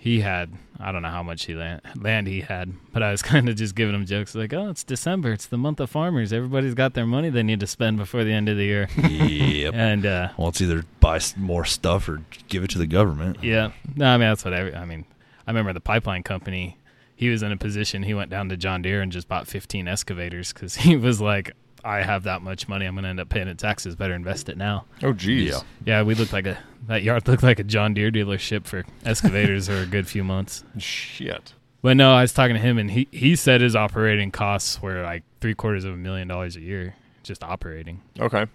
[0.01, 0.51] he had
[0.83, 3.57] I don't know how much he land, land he had, but I was kind of
[3.57, 5.31] just giving him jokes like, "Oh, it's December.
[5.33, 6.33] It's the month of farmers.
[6.33, 9.75] Everybody's got their money they need to spend before the end of the year." yep.
[9.75, 13.45] and uh, Well, it's either buy more stuff or give it to the government.
[13.45, 13.73] Yeah.
[13.95, 15.05] No, I mean that's what I mean.
[15.47, 16.79] I remember the pipeline company.
[17.15, 18.03] He was in a position.
[18.05, 21.51] He went down to John Deere and just bought 15 excavators because he was like,
[21.85, 22.87] "I have that much money.
[22.87, 23.97] I'm going to end up paying in taxes.
[23.97, 25.51] Better invest it now." Oh, geez.
[25.51, 25.61] Yeah.
[25.85, 29.69] Yeah, we looked like a that yard looked like a John Deere dealership for excavators
[29.69, 30.65] for a good few months.
[30.79, 31.55] Shit.
[31.83, 35.03] But no, I was talking to him and he he said his operating costs were
[35.03, 38.03] like three quarters of a million dollars a year just operating.
[38.19, 38.47] Okay.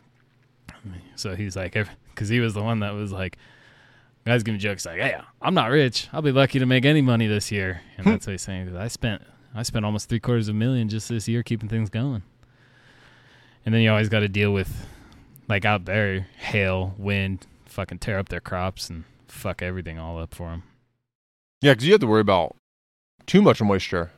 [1.15, 1.75] So he's like,
[2.09, 3.37] because he was the one that was like,
[4.25, 6.07] guys giving jokes like, "Hey, I'm not rich.
[6.11, 8.11] I'll be lucky to make any money this year." And hmm.
[8.11, 8.67] that's what he's saying.
[8.67, 9.21] 'cause I spent
[9.53, 12.23] I spent almost three quarters of a million just this year keeping things going.
[13.65, 14.85] And then you always got to deal with,
[15.47, 20.33] like out there, hail, wind, fucking tear up their crops and fuck everything all up
[20.33, 20.63] for them.
[21.61, 22.55] Yeah, because you have to worry about
[23.25, 24.11] too much moisture.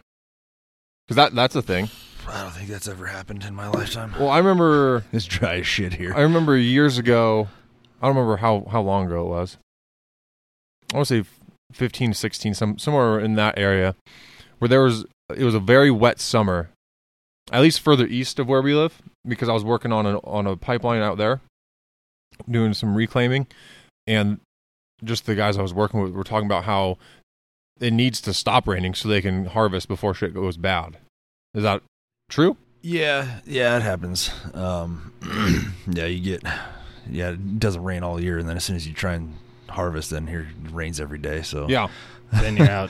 [1.07, 1.89] Because that that's a thing.
[2.27, 4.13] I don't think that's ever happened in my lifetime.
[4.19, 6.13] Well, I remember It's dry as shit here.
[6.13, 7.47] I remember years ago.
[8.01, 9.57] I don't remember how how long ago it was.
[10.93, 11.29] I want to say
[11.73, 13.95] 15, 16, some somewhere in that area,
[14.59, 15.05] where there was
[15.35, 16.69] it was a very wet summer,
[17.51, 20.47] at least further east of where we live, because I was working on a on
[20.47, 21.41] a pipeline out there,
[22.49, 23.47] doing some reclaiming,
[24.05, 24.39] and
[25.03, 26.97] just the guys I was working with were talking about how
[27.79, 30.97] it needs to stop raining so they can harvest before shit goes bad.
[31.53, 31.81] Is that
[32.29, 32.57] true?
[32.81, 34.31] Yeah, yeah, it happens.
[34.53, 35.13] Um,
[35.87, 36.43] yeah, you get,
[37.09, 39.35] yeah, it doesn't rain all year, and then as soon as you try and
[39.69, 41.41] harvest, then here it rains every day.
[41.41, 41.87] So Yeah.
[42.31, 42.89] then you're out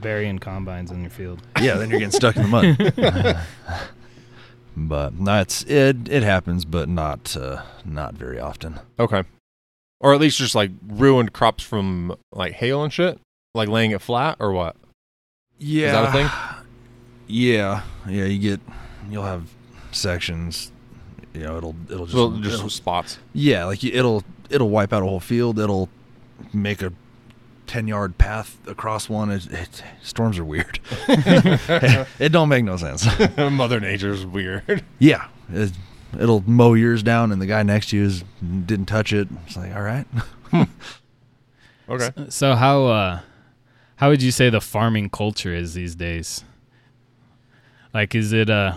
[0.00, 1.40] burying combines in your field.
[1.60, 3.38] yeah, then you're getting stuck in the mud.
[4.86, 8.78] but it's it it happens, but not uh, not very often.
[9.00, 9.24] Okay.
[10.00, 13.18] Or at least just like ruined crops from like hail and shit,
[13.54, 14.76] like laying it flat or what?
[15.58, 16.28] Yeah, that a thing?
[17.26, 18.60] Yeah, yeah, you get
[19.10, 19.48] you'll have
[19.90, 20.70] sections.
[21.34, 23.18] You know, it'll it'll just, Well, just it'll- spots.
[23.32, 25.58] yeah, like you- it'll it'll wipe out a whole field.
[25.58, 25.88] It'll
[26.52, 26.92] make a
[27.68, 29.30] ten yard path across one.
[29.30, 30.80] It, it, storms are weird.
[32.18, 33.06] it don't make no sense.
[33.36, 34.82] Mother Nature's weird.
[34.98, 35.72] yeah, it,
[36.18, 38.24] it'll mow yours down, and the guy next to you is,
[38.66, 39.28] didn't touch it.
[39.46, 40.06] It's like, all right,
[41.88, 42.10] Okay.
[42.28, 43.20] So how uh
[43.96, 46.44] how would you say the farming culture is these days?
[47.94, 48.76] Like, is it uh?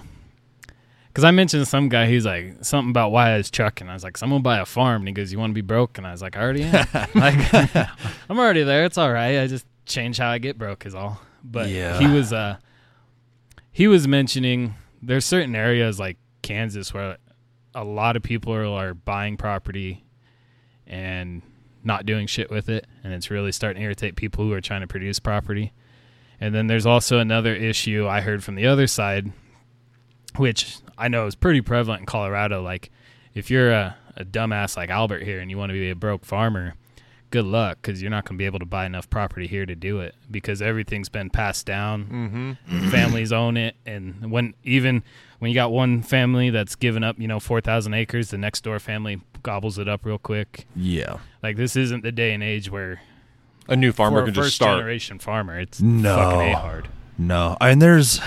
[1.12, 3.89] Because I mentioned some guy, he's like something about why I was trucking.
[3.89, 5.97] I was like, "Someone buy a farm, and he goes, "You want to be broke?"
[5.97, 6.88] And I was like, "I already am.
[7.15, 7.54] like,
[8.30, 8.86] I'm already there.
[8.86, 9.39] It's all right.
[9.39, 12.00] I just change how I get broke is all." But Yeah.
[12.00, 12.58] he was uh,
[13.71, 17.17] he was mentioning there's certain areas like Kansas where
[17.76, 20.06] a lot of people are, are buying property
[20.88, 21.41] and
[21.84, 24.82] not doing shit with it, and it's really starting to irritate people who are trying
[24.82, 25.74] to produce property.
[26.39, 29.32] And then there's also another issue I heard from the other side,
[30.38, 32.62] which I know is pretty prevalent in Colorado.
[32.62, 32.92] Like,
[33.34, 36.26] if you're a, a dumbass like Albert here and you want to be a broke
[36.26, 36.76] farmer,
[37.30, 39.74] good luck because you're not going to be able to buy enough property here to
[39.76, 42.56] do it because everything's been passed down.
[42.68, 42.90] Mm-hmm.
[42.90, 45.04] Families own it, and when even
[45.40, 48.62] when you got one family that's given up, you know, four thousand acres, the next
[48.64, 50.66] door family gobbles it up real quick.
[50.76, 51.18] Yeah.
[51.42, 53.02] Like this isn't the day and age where
[53.68, 54.78] A new farmer can just start.
[54.78, 56.16] generation farmer, it's No.
[56.16, 56.90] fucking a hard.
[57.18, 57.58] No.
[57.62, 58.20] And there's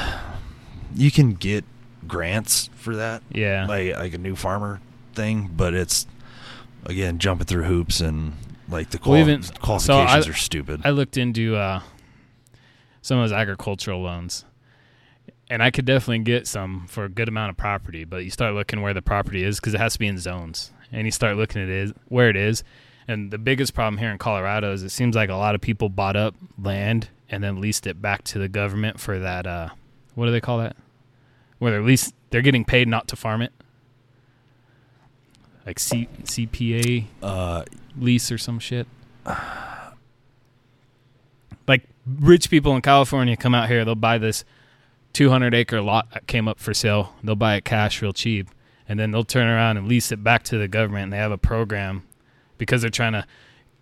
[0.95, 1.65] you can get
[2.09, 3.23] grants for that.
[3.31, 4.81] Yeah, Like like a new farmer
[5.15, 6.07] thing, but it's
[6.85, 8.35] again jumping through hoops and
[8.69, 9.43] like the Well, quali- even-
[9.81, 10.81] so I- are stupid.
[10.85, 11.81] I looked into uh,
[13.03, 14.45] some of those agricultural loans,
[15.51, 18.05] and I could definitely get some for a good amount of property.
[18.05, 20.73] But you start looking where the property is because it has to be in zones,
[20.93, 22.65] and you start looking at it where it is.
[23.07, 25.91] And the biggest problem here in Colorado is it seems like a lot of people
[25.91, 29.47] bought up land and then leased it back to the government for that.
[29.47, 29.69] Uh,
[30.15, 30.75] what do they call that?
[31.65, 33.51] Where they're least they're getting paid not to farm it,
[35.65, 37.65] like C- CPA uh
[37.99, 38.87] lease or some shit.
[41.67, 44.45] Like rich people in California come out here, they'll buy this
[45.15, 47.15] 200 acre lot that came up for sale.
[47.25, 48.51] They'll buy it cash real cheap,
[48.87, 51.05] and then they'll turn around and lease it back to the government.
[51.05, 52.03] And they have a program
[52.59, 53.25] because they're trying to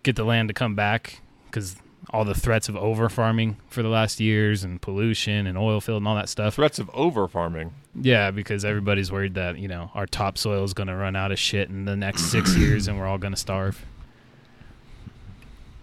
[0.03, 1.75] get the land to come back because
[2.13, 5.97] all the threats of over farming for the last years and pollution and oil field
[5.97, 6.53] and all that stuff.
[6.53, 7.73] Threats of over farming.
[7.99, 11.39] Yeah, because everybody's worried that you know our topsoil is going to run out of
[11.39, 13.83] shit in the next six years, and we're all going to starve.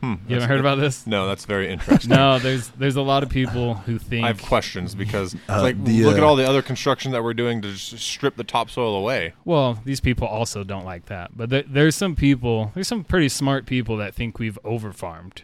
[0.00, 1.06] Hmm, You that's- haven't heard about this?
[1.06, 2.08] No, that's very interesting.
[2.08, 5.60] No, there's there's a lot of people who think I have questions because it's Uh,
[5.60, 8.36] like the, look at uh, all the other construction that we're doing to just strip
[8.36, 9.34] the topsoil away.
[9.44, 11.36] well, these people also don't like that.
[11.36, 15.42] But there, there's some people, there's some pretty smart people that think we've overfarmed,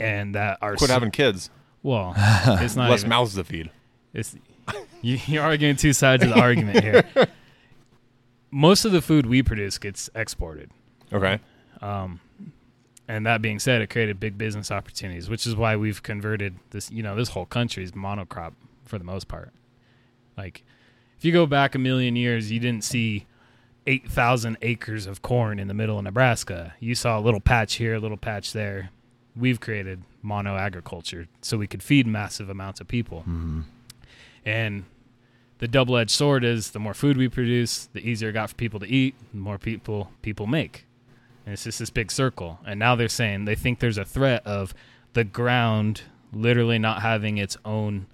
[0.00, 1.50] and that are Quit s- having kids.
[1.82, 3.70] well, it's not Less even, mouths to feed.
[4.12, 4.34] It's
[5.02, 7.04] you, you're arguing two sides of the argument here.
[8.50, 10.70] Most of the food we produce gets exported.
[11.12, 11.38] Okay.
[11.80, 12.20] Um,
[13.06, 16.90] and that being said, it created big business opportunities, which is why we've converted this.
[16.90, 18.52] You know, this whole country is monocrop
[18.84, 19.50] for the most part.
[20.36, 20.64] Like,
[21.18, 23.26] if you go back a million years, you didn't see
[23.86, 26.74] eight thousand acres of corn in the middle of Nebraska.
[26.80, 28.90] You saw a little patch here, a little patch there.
[29.36, 33.24] We've created mono agriculture so we could feed massive amounts of people.
[33.26, 33.64] mhm.
[34.44, 34.84] And
[35.58, 38.80] the double-edged sword is the more food we produce, the easier it got for people
[38.80, 40.86] to eat, the more people people make.
[41.44, 42.58] And it's just this big circle.
[42.66, 44.74] And now they're saying they think there's a threat of
[45.12, 48.06] the ground literally not having its own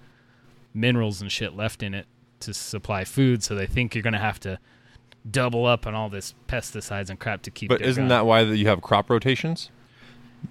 [0.75, 2.07] minerals and shit left in it
[2.41, 3.43] to supply food.
[3.43, 4.59] So they think you're going to have to
[5.29, 7.69] double up on all this pesticides and crap to keep.
[7.69, 8.11] But isn't ground.
[8.11, 9.71] that why that you have crop rotations?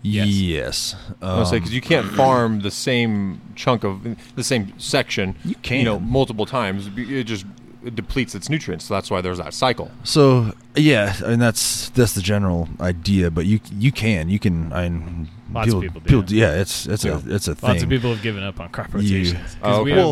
[0.01, 0.27] Yes.
[0.27, 0.95] Yes.
[1.21, 4.05] I was say because Um, you can't farm the same chunk of
[4.35, 5.35] the same section.
[5.43, 5.77] You can.
[5.79, 6.89] you know, multiple times.
[6.95, 7.45] It just
[7.83, 8.85] it depletes its nutrients.
[8.85, 9.91] So that's why there's that cycle.
[10.03, 13.29] So yeah, and that's that's the general idea.
[13.31, 16.23] But you you can you can I mean, Lots of people do.
[16.35, 17.21] yeah, it's it's Yeah.
[17.25, 17.69] a it's a thing.
[17.69, 19.55] Lots of people have given up on crop You- rotations.
[19.55, 20.01] 'Cause Oh, we okay.
[20.01, 20.09] have-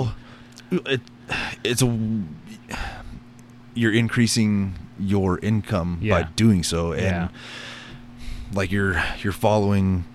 [0.72, 1.02] Well, it,
[1.64, 1.88] it's a
[3.74, 7.28] you're increasing your income by doing so, and Yeah.
[8.54, 10.06] Like you're you're following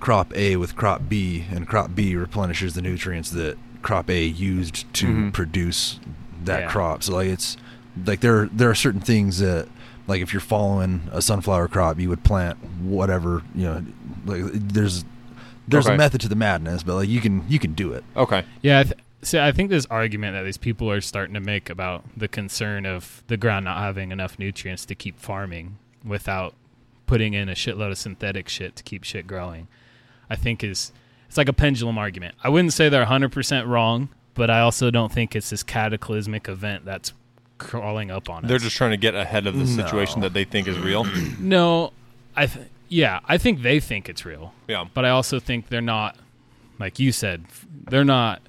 [0.00, 4.92] crop A with crop B, and crop B replenishes the nutrients that crop A used
[4.94, 5.32] to Mhm.
[5.32, 6.00] produce
[6.44, 6.68] that Yeah.
[6.70, 7.02] crop.
[7.02, 7.56] So like it's
[8.06, 9.68] like there there are certain things that
[10.06, 13.84] like if you're following a sunflower crop, you would plant whatever you know.
[14.26, 15.04] Like there's
[15.68, 15.94] there's Okay.
[15.94, 18.04] a method to the madness, but like you can you can do it.
[18.16, 18.44] Okay.
[18.62, 19.38] Yeah, I th- see.
[19.38, 23.22] I think this argument that these people are starting to make about the concern of
[23.28, 26.54] the ground not having enough nutrients to keep farming without
[27.10, 29.66] putting in a shitload of synthetic shit to keep shit growing,
[30.30, 30.92] I think is
[31.26, 32.36] it's like a pendulum argument.
[32.44, 36.84] I wouldn't say they're 100% wrong, but I also don't think it's this cataclysmic event
[36.84, 37.12] that's
[37.58, 38.48] crawling up on us.
[38.48, 41.04] They're just trying to get ahead of the situation that they think is real.
[41.40, 41.92] no,
[42.36, 44.54] I th- yeah, I think they think it's real.
[44.68, 44.84] yeah.
[44.94, 46.16] but I also think they're not,
[46.78, 47.44] like you said,
[47.90, 48.40] they're not,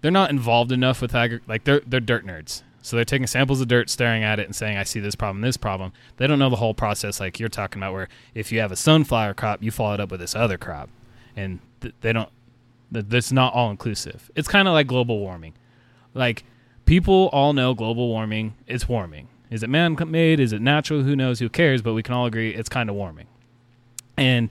[0.00, 2.62] they're not involved enough with agri- like they're they're dirt nerds.
[2.82, 5.40] So they're taking samples of dirt, staring at it, and saying, "I see this problem,
[5.42, 8.60] this problem." They don't know the whole process, like you're talking about, where if you
[8.60, 10.88] have a sunflower crop, you follow it up with this other crop,
[11.36, 12.28] and th- they don't.
[12.92, 14.30] th- That's not all inclusive.
[14.36, 15.54] It's kind of like global warming.
[16.14, 16.44] Like
[16.86, 19.28] people all know global warming is warming.
[19.50, 20.40] Is it man made?
[20.40, 21.02] Is it natural?
[21.02, 21.38] Who knows?
[21.40, 21.82] Who cares?
[21.82, 23.26] But we can all agree it's kind of warming.
[24.16, 24.50] And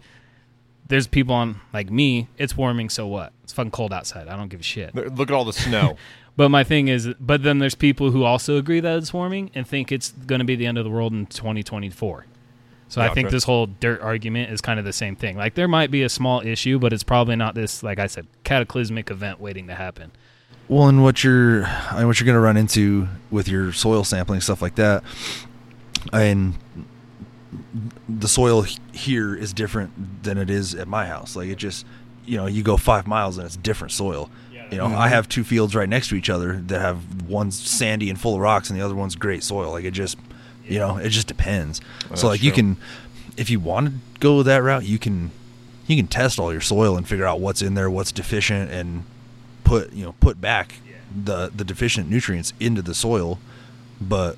[0.87, 2.27] there's people on like me.
[2.37, 3.31] It's warming, so what?
[3.43, 4.27] It's fucking cold outside.
[4.27, 4.95] I don't give a shit.
[4.95, 5.97] Look at all the snow.
[6.37, 9.67] But my thing is, but then there's people who also agree that it's warming and
[9.67, 12.27] think it's going to be the end of the world in 2024.
[12.89, 15.35] So I think this whole dirt argument is kind of the same thing.
[15.35, 18.27] Like there might be a small issue, but it's probably not this, like I said,
[18.45, 20.11] cataclysmic event waiting to happen.
[20.69, 24.41] Well, and what you're and what you're going to run into with your soil sampling
[24.41, 25.03] stuff like that,
[26.13, 26.55] and
[28.07, 31.35] the soil here is different than it is at my house.
[31.35, 31.85] Like it just,
[32.25, 34.29] you know, you go five miles and it's different soil.
[34.71, 35.09] You know, I mm-hmm.
[35.09, 38.41] have two fields right next to each other that have one's sandy and full of
[38.41, 39.71] rocks, and the other one's great soil.
[39.71, 40.17] Like it just,
[40.65, 41.79] you know, it just depends.
[42.09, 42.77] That's so like you can,
[43.37, 45.31] if you want to go that route, you can,
[45.85, 49.05] you can test all your soil and figure out what's in there, what's deficient, and
[49.63, 50.75] put you know put back
[51.15, 53.39] the the deficient nutrients into the soil.
[54.01, 54.37] But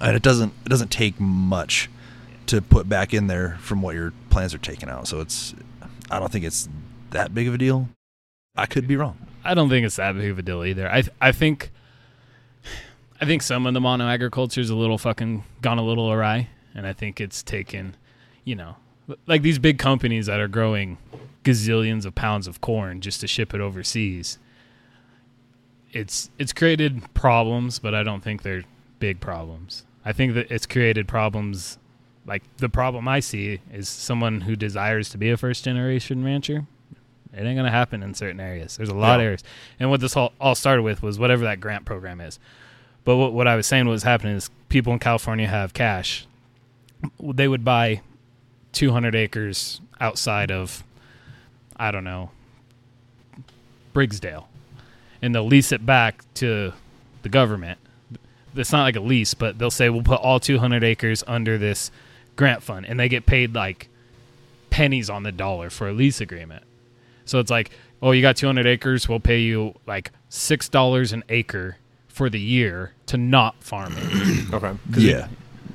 [0.00, 1.88] and it doesn't it doesn't take much
[2.46, 5.06] to put back in there from what your plants are taking out.
[5.06, 5.54] So it's
[6.10, 6.68] I don't think it's
[7.10, 7.88] that big of a deal.
[8.56, 9.16] I could be wrong.
[9.44, 10.90] I don't think it's that big of a deal either.
[10.90, 11.70] I I think
[13.20, 16.48] I think some of the mono agriculture is a little fucking gone a little awry,
[16.74, 17.96] and I think it's taken,
[18.44, 18.76] you know,
[19.26, 20.98] like these big companies that are growing
[21.44, 24.38] gazillions of pounds of corn just to ship it overseas.
[25.92, 28.64] It's it's created problems, but I don't think they're
[28.98, 29.84] big problems.
[30.04, 31.78] I think that it's created problems.
[32.26, 36.66] Like the problem I see is someone who desires to be a first generation rancher
[37.34, 38.76] it ain't gonna happen in certain areas.
[38.76, 39.42] There's a lot of areas,
[39.80, 42.38] and what this all, all started with was whatever that grant program is.
[43.04, 46.26] But what what I was saying was happening is people in California have cash.
[47.20, 48.02] They would buy
[48.72, 50.84] 200 acres outside of,
[51.76, 52.30] I don't know,
[53.94, 54.44] Briggsdale,
[55.20, 56.72] and they'll lease it back to
[57.22, 57.78] the government.
[58.54, 61.90] It's not like a lease, but they'll say we'll put all 200 acres under this
[62.36, 63.88] grant fund, and they get paid like
[64.70, 66.64] pennies on the dollar for a lease agreement.
[67.24, 67.70] So it's like,
[68.02, 71.76] oh, you got 200 acres, we'll pay you like six dollars an acre
[72.08, 74.52] for the year to not farm it.
[74.54, 74.72] okay.
[74.96, 75.28] Yeah,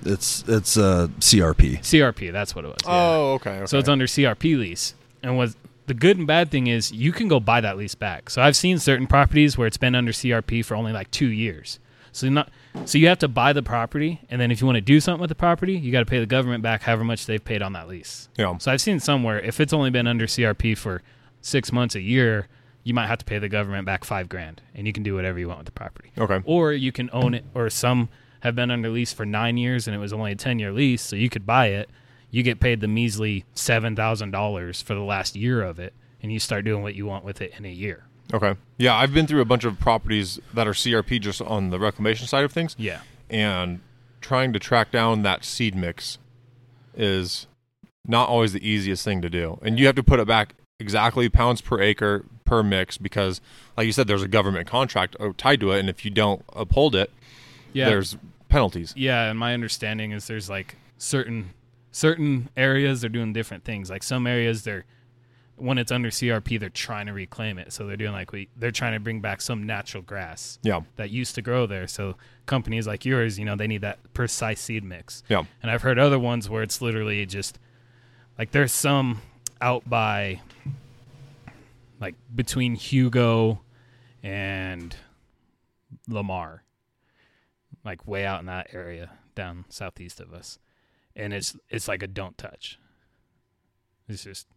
[0.06, 1.80] it's it's uh, CRP.
[1.80, 2.78] CRP, that's what it was.
[2.86, 2.92] yeah.
[2.92, 3.58] Oh, okay.
[3.58, 3.66] okay.
[3.66, 4.94] So it's under CRP lease.
[5.24, 5.56] And what
[5.88, 8.30] the good and bad thing is you can go buy that lease back.
[8.30, 11.80] So I've seen certain properties where it's been under CRP for only like 2 years.
[12.12, 12.50] So you're not
[12.86, 15.22] so you have to buy the property and then if you want to do something
[15.22, 17.74] with the property, you got to pay the government back however much they've paid on
[17.74, 18.30] that lease.
[18.38, 18.56] yeah.
[18.60, 21.02] So I've seen somewhere if it's only been under CRP for
[21.48, 22.48] 6 months a year,
[22.84, 25.40] you might have to pay the government back 5 grand and you can do whatever
[25.40, 26.42] you want with the property Okay.
[26.46, 28.10] or you can own it or some
[28.42, 31.02] have been under lease for nine years and it was only a 10 year lease
[31.02, 31.90] so you could buy it
[32.32, 36.66] you get paid the measly $7000 for the last year of it and you start
[36.66, 38.56] doing what you want with it in a year Okay.
[38.78, 42.28] Yeah, I've been through a bunch of properties that are CRP just on the reclamation
[42.28, 42.76] side of things.
[42.78, 43.80] yeah and
[44.20, 46.18] trying to track down that seed mix
[46.96, 47.48] is
[48.06, 49.60] not always the easiest thing to do.
[49.62, 53.42] And you have to put it back exactly pounds per acre per mix because,
[53.76, 56.44] like you said, there's a government contract uh, tied to it, and if you don't
[56.56, 57.12] uphold it,
[57.74, 58.18] yeah there's
[58.50, 58.94] penalties.
[58.96, 61.50] yeah and my understanding is there's like certain
[61.92, 64.86] certain areas they're doing different things like some areas they're
[65.58, 68.72] when it's under crp they're trying to reclaim it so they're doing like we they're
[68.72, 71.88] trying to bring back some natural grass Yeah, that used to grow there.
[71.88, 75.24] So companies like yours, you know, they need that precise seed mix.
[75.28, 77.60] yeah, And I've heard other ones where it's literally just
[78.38, 79.22] like there's some
[79.62, 80.42] out by
[82.00, 83.62] like between Hugo
[84.24, 84.96] and
[86.08, 86.64] Lamar,
[87.84, 90.60] like way out in that area down southeast of us,
[91.16, 92.80] and it's it's like a don't touch.
[94.10, 94.48] It's just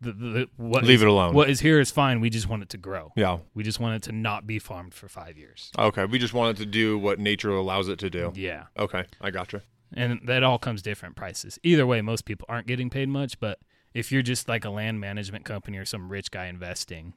[0.00, 1.34] the, the, what Leave is- it alone.
[1.34, 2.20] What is here is fine.
[2.20, 3.12] We just want it to grow.
[3.16, 3.38] yeah.
[3.54, 5.70] We just want it to not be farmed for five years.
[5.78, 8.32] Okay, we just wanted to do what nature allows it to do.
[8.34, 8.64] Yeah.
[8.78, 9.62] Okay, I gotcha.
[9.94, 11.58] And that all comes different prices.
[11.62, 13.58] Either way, most people aren't getting paid much, but
[13.96, 17.14] if you're just like a land management company or some rich guy investing,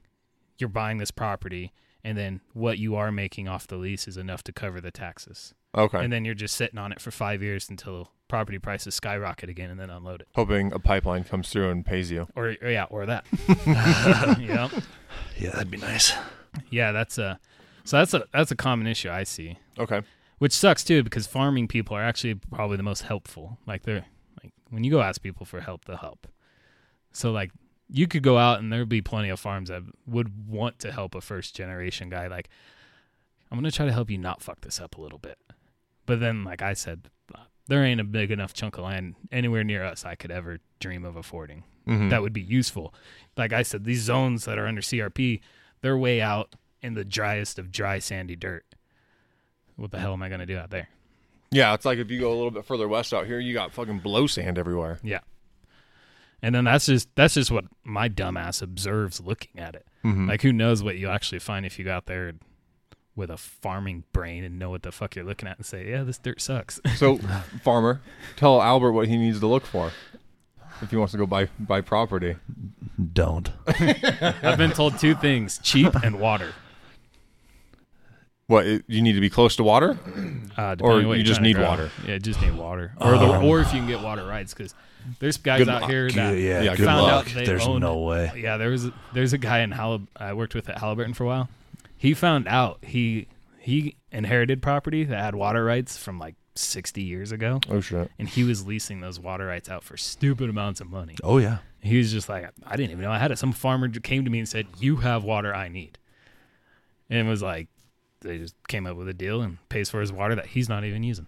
[0.58, 1.72] you're buying this property
[2.02, 5.52] and then what you are making off the lease is enough to cover the taxes.
[5.76, 9.50] Okay, And then you're just sitting on it for 5 years until property prices skyrocket
[9.50, 10.28] again and then unload it.
[10.34, 12.26] hoping a pipeline comes through and pays you.
[12.34, 13.26] Or, or yeah, or that.
[14.40, 14.70] yeah.
[15.38, 16.12] Yeah, that'd be nice.
[16.70, 17.38] Yeah, that's a
[17.84, 19.58] so that's a that's a common issue I see.
[19.78, 20.02] Okay,
[20.38, 24.06] which sucks too because farming people are actually probably the most helpful like they're
[24.42, 26.26] like when you go ask people for help they'll help
[27.12, 27.50] so like
[27.88, 31.14] you could go out and there'd be plenty of farms that would want to help
[31.14, 32.48] a first generation guy like
[33.50, 35.38] i'm gonna try to help you not fuck this up a little bit
[36.06, 37.08] but then like i said
[37.68, 41.04] there ain't a big enough chunk of land anywhere near us i could ever dream
[41.04, 42.10] of affording Mhm.
[42.10, 42.94] that would be useful.
[43.38, 45.40] Like I said, these zones that are under CRP,
[45.80, 48.64] they're way out in the driest of dry sandy dirt.
[49.76, 50.88] What the hell am I gonna do out there?
[51.50, 53.72] Yeah, it's like if you go a little bit further west out here, you got
[53.72, 54.98] fucking blow sand everywhere.
[55.02, 55.20] Yeah.
[56.42, 59.86] And then that's just that's just what my dumbass observes looking at it.
[60.04, 60.28] Mhm.
[60.28, 62.32] Like who knows what you'll actually find if you go out there
[63.16, 66.02] with a farming brain and know what the fuck you're looking at and say, yeah,
[66.02, 66.80] this dirt sucks.
[66.96, 67.18] So,
[67.62, 68.00] farmer,
[68.36, 69.92] tell Albert what he needs to look for
[70.80, 72.36] if he wants to go buy buy property.
[73.12, 73.50] Don't.
[73.66, 76.52] I've been told two things: cheap and water.
[78.46, 79.98] What it- you need to be close to water?
[80.56, 81.90] Uh, Or what you just need water.
[82.06, 84.74] Yeah, just need water, or the, or if you can get water rights, because
[85.18, 85.90] there's guys Good out luck.
[85.90, 87.26] here that yeah, yeah, found luck.
[87.28, 88.30] out they There's owned- no way.
[88.36, 91.26] Yeah, there was there's a guy in Halib I worked with at Halliburton for a
[91.26, 91.48] while.
[91.96, 93.26] He found out he
[93.58, 98.10] he inherited property that had water rights from like 60 years ago, Oh shit!
[98.18, 101.16] and he was leasing those water rights out for stupid amounts of money.
[101.22, 101.58] Oh yeah.
[101.82, 103.38] He was just like, I didn't even know I had it.
[103.38, 105.98] Some farmer came to me and said, "You have water I need,"
[107.08, 107.68] and it was like
[108.20, 110.84] they just came up with a deal and pays for his water that he's not
[110.84, 111.26] even using.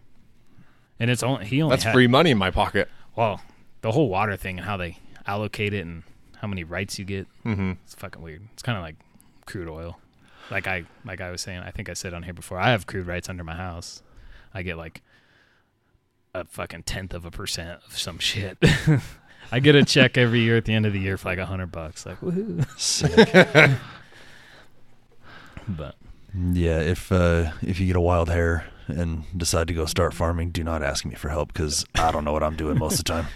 [1.01, 2.89] And it's only he only That's had, free money in my pocket.
[3.16, 3.41] Well,
[3.83, 6.03] the whole water thing and how they allocate it and
[6.39, 7.72] how many rights you get, Mm-hmm.
[7.85, 8.43] it's fucking weird.
[8.55, 8.97] It's kind of like
[9.47, 9.99] crude oil.
[10.51, 12.59] Like I like I was saying, I think I said on here before.
[12.59, 14.03] I have crude rights under my house.
[14.53, 15.03] I get like
[16.35, 18.59] a fucking tenth of a percent of some shit.
[19.53, 21.47] I get a check every year at the end of the year for like a
[21.47, 22.05] hundred bucks.
[22.07, 22.66] Like woohoo!
[22.78, 23.78] Sick.
[25.68, 25.95] But
[26.35, 26.80] yeah.
[26.80, 30.64] If uh, if you get a wild hair and decide to go start farming, do
[30.64, 33.12] not ask me for help because I don't know what I'm doing most of the
[33.12, 33.26] time.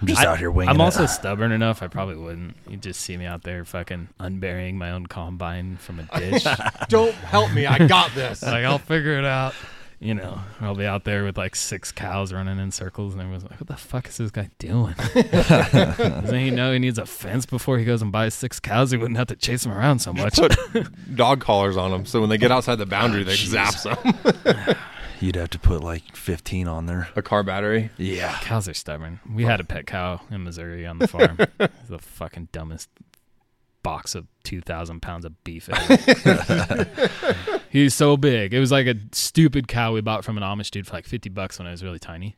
[0.00, 0.84] I'm just I- out here winging I'm it.
[0.84, 1.82] also stubborn enough.
[1.82, 2.56] I probably wouldn't.
[2.68, 6.44] You just see me out there fucking unburying my own combine from a ditch.
[6.88, 7.66] Don't help me!
[7.66, 8.42] I got this.
[8.42, 9.54] like I'll figure it out.
[10.02, 13.44] You know, I'll be out there with like six cows running in circles, and everyone's
[13.44, 17.44] like, "What the fuck is this guy doing?" Doesn't he know he needs a fence
[17.44, 18.92] before he goes and buys six cows?
[18.92, 20.36] He wouldn't have to chase them around so much.
[20.36, 20.56] Put
[21.14, 23.54] dog collars on them, so when they get outside the boundary, oh, they Jeez.
[23.54, 23.82] zaps
[24.64, 24.76] them.
[25.20, 27.08] You'd have to put like 15 on there.
[27.14, 27.90] A car battery.
[27.98, 28.38] Yeah.
[28.40, 29.20] Cows are stubborn.
[29.30, 31.36] We had a pet cow in Missouri on the farm.
[31.90, 32.88] The fucking dumbest
[33.82, 35.68] box of two thousand pounds of beef.
[37.70, 38.52] He's so big.
[38.52, 41.28] It was like a stupid cow we bought from an Amish dude for like fifty
[41.28, 42.36] bucks when it was really tiny,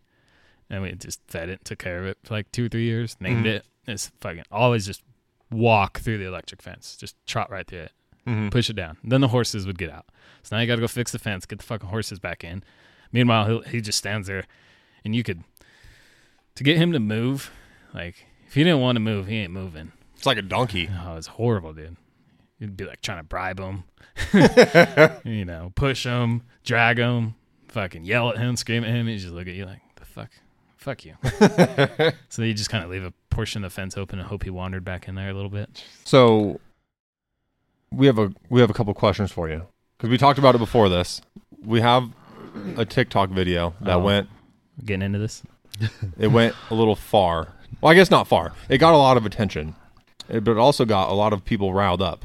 [0.71, 3.17] and we just fed it, took care of it for like two or three years.
[3.19, 3.49] Named Mhm.
[3.57, 3.67] it.
[3.87, 5.03] It's fucking always just
[5.51, 7.93] walk through the electric fence, just trot right through it
[8.27, 8.51] Mm-hmm.
[8.51, 8.99] push it down.
[9.03, 10.07] Then the horses would get out.
[10.45, 12.63] So now you got to go fix the fence, get the fucking horses back in.
[13.11, 14.45] Meanwhile, he he just stands there,
[15.05, 15.43] and you could
[16.55, 17.51] to get him to move.
[17.95, 19.93] Like if he didn't want to move, he ain't moving.
[20.15, 20.89] It's like a donkey.
[21.05, 21.97] Oh, it's horrible, dude.
[22.59, 23.85] You'd be like trying to bribe him,
[25.25, 27.35] you know, push him, drag him,
[27.69, 29.07] fucking yell at him, scream at him.
[29.07, 30.31] He just look at you like the fuck,
[30.77, 31.15] fuck you.
[32.29, 34.51] so you just kind of leave a portion of the fence open and hope he
[34.51, 35.83] wandered back in there a little bit.
[36.05, 36.61] So
[37.91, 40.59] we have a we have a couple questions for you because we talked about it
[40.59, 41.21] before this.
[41.65, 42.11] We have
[42.77, 44.01] a TikTok video that Oh.
[44.01, 44.29] went
[44.85, 45.43] Getting into this.
[46.19, 47.49] it went a little far.
[47.81, 48.53] Well, I guess not far.
[48.69, 49.75] It got a lot of attention,
[50.29, 52.25] it, but it also got a lot of people riled up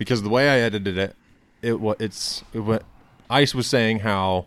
[0.00, 1.14] because the way I edited it,
[1.60, 2.82] it wa it's it went.
[3.28, 4.46] Ice was saying how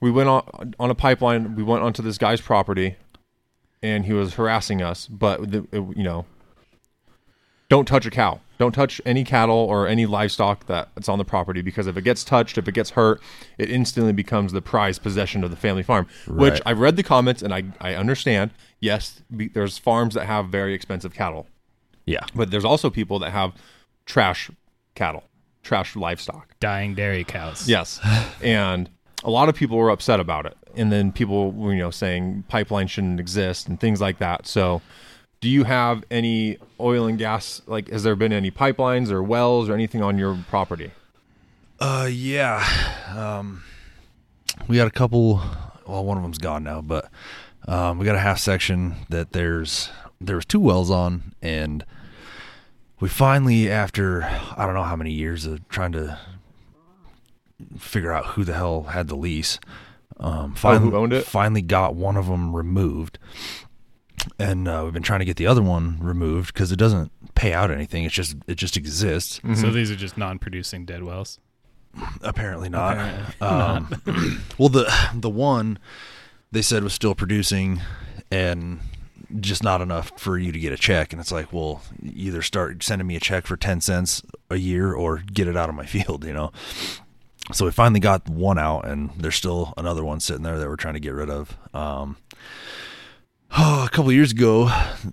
[0.00, 1.54] we went on on a pipeline.
[1.54, 2.96] We went onto this guy's property,
[3.82, 5.06] and he was harassing us.
[5.06, 6.24] But the, it, you know,
[7.68, 8.40] don't touch a cow.
[8.56, 12.24] Don't touch any cattle or any livestock that's on the property because if it gets
[12.24, 13.20] touched, if it gets hurt,
[13.58, 16.06] it instantly becomes the prized possession of the family farm.
[16.26, 18.52] Which I've read the comments and I I understand.
[18.80, 21.48] Yes, be, there's farms that have very expensive cattle,
[22.06, 22.24] Yeah.
[22.34, 23.52] but there's also people that have
[24.06, 24.50] trash
[24.94, 25.24] cattle,
[25.62, 26.58] trash livestock.
[26.60, 27.68] Dying dairy cows.
[27.68, 28.00] Yes,
[28.42, 28.90] and
[29.24, 32.86] a lot of people were upset about it, and then people you know saying pipeline
[32.86, 34.46] shouldn't exist and things like that.
[34.46, 34.82] So,
[35.40, 37.62] do you have any oil and gas?
[37.66, 40.90] Like, has there been any pipelines or wells or anything on your property?
[41.80, 42.64] Uh, yeah.
[43.16, 43.64] Um,
[44.68, 45.42] we got a couple.
[45.86, 47.10] Well, one of them's gone now, but
[47.66, 49.90] um, we got a half section that there's
[50.20, 51.84] there was two wells on, and
[53.02, 56.20] we finally, after I don't know how many years of trying to
[57.76, 59.58] figure out who the hell had the lease,
[60.20, 61.24] um, finally who owned it?
[61.24, 63.18] finally got one of them removed.
[64.38, 67.52] And uh, we've been trying to get the other one removed because it doesn't pay
[67.52, 68.04] out anything.
[68.04, 69.40] It's just it just exists.
[69.56, 71.40] So these are just non-producing dead wells.
[72.22, 72.92] Apparently not.
[73.40, 73.46] Apparently
[74.06, 75.80] Um, well, the the one
[76.52, 77.80] they said was still producing,
[78.30, 78.78] and
[79.40, 81.12] just not enough for you to get a check.
[81.12, 84.92] And it's like, well, either start sending me a check for ten cents a year
[84.92, 86.52] or get it out of my field, you know.
[87.52, 90.76] So we finally got one out, and there's still another one sitting there that we're
[90.76, 91.56] trying to get rid of.
[91.74, 92.16] Um,
[93.50, 94.70] a couple of years ago,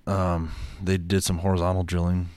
[0.07, 0.51] um,
[0.81, 2.29] they did some horizontal drilling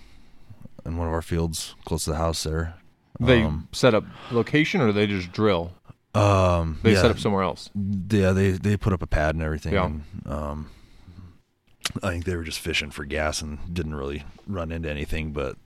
[0.85, 2.75] in one of our fields close to the house there.
[3.21, 5.73] They Um, set up location, or they just drill.
[6.15, 7.71] Um, They yeah, set up somewhere else.
[7.75, 9.75] Yeah, they they put up a pad and everything.
[9.75, 9.87] Yeah.
[9.87, 10.71] And, um,
[12.03, 15.57] I think they were just fishing for gas and didn't really run into anything, but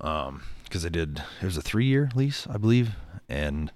[0.00, 2.90] um, because they did, it was a three year lease, I believe,
[3.28, 3.70] and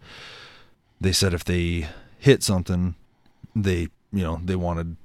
[1.01, 2.95] they said if they hit something,
[3.55, 4.97] they you know they wanted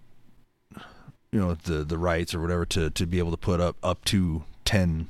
[1.31, 4.03] you know the the rights or whatever to to be able to put up up
[4.05, 5.07] to ten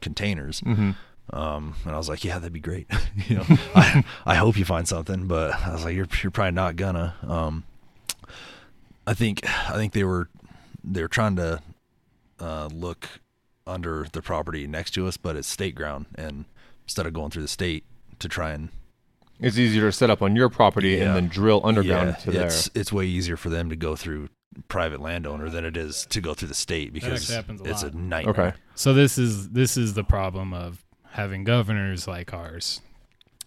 [0.00, 0.60] containers.
[0.60, 0.92] Mm-hmm.
[1.30, 2.86] Um, and I was like, yeah, that'd be great.
[3.28, 3.44] you know,
[3.74, 7.14] I, I hope you find something, but I was like, you're, you're probably not gonna.
[7.26, 7.64] Um,
[9.06, 10.28] I think, I think they were,
[10.84, 11.60] they were trying to,
[12.40, 13.08] uh, look
[13.66, 16.06] under the property next to us, but it's state ground.
[16.16, 16.44] And
[16.84, 17.84] instead of going through the state
[18.18, 18.68] to try and,
[19.40, 21.06] It's easier to set up on your property Yeah.
[21.06, 22.46] and then drill underground yeah, to there.
[22.46, 24.28] it's, it's way easier for them to go through
[24.68, 27.82] private landowner than it is to go through the state because actually happens a it's
[27.82, 27.92] lot.
[27.92, 28.46] a nightmare.
[28.48, 28.56] Okay.
[28.76, 32.80] So this is this is the problem of having governors like ours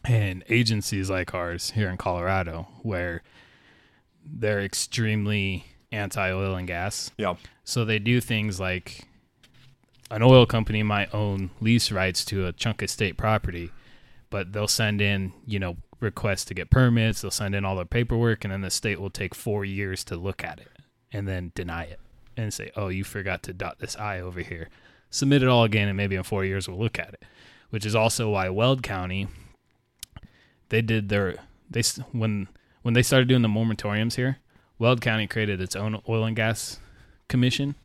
[0.04, 3.22] and agencies like ours here in Colorado where
[4.26, 7.12] they're extremely anti oil and gas.
[7.18, 7.36] Yeah.
[7.64, 9.08] So they do things like
[10.10, 13.72] an oil company might own lease rights to a chunk of state property,
[14.30, 17.86] but they'll send in, you know, requests to get permits, they'll send in all their
[17.86, 20.70] paperwork and then the state will take 4 years to look at it
[21.12, 22.00] and then deny it
[22.36, 24.70] and say, "Oh, you forgot to dot this i over here."
[25.10, 27.24] Submit it all again and maybe in 4 years we'll look at it.
[27.70, 29.28] Which is also why Weld County
[30.70, 31.36] they did their
[31.70, 31.82] they
[32.12, 32.48] when
[32.82, 34.38] when they started doing the moratoriums here,
[34.80, 36.80] Weld County created its own oil and gas
[37.28, 37.76] commission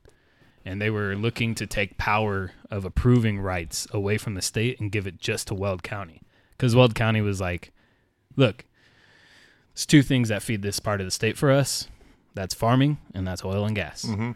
[0.64, 4.92] and they were looking to take power of approving rights away from the state and
[4.92, 6.22] give it just to Weld County.
[6.58, 7.72] Cuz Weld County was like,
[8.36, 8.64] look,
[9.74, 11.88] there's two things that feed this part of the state for us.
[12.34, 14.04] That's farming and that's oil and gas.
[14.04, 14.32] Mm-hmm.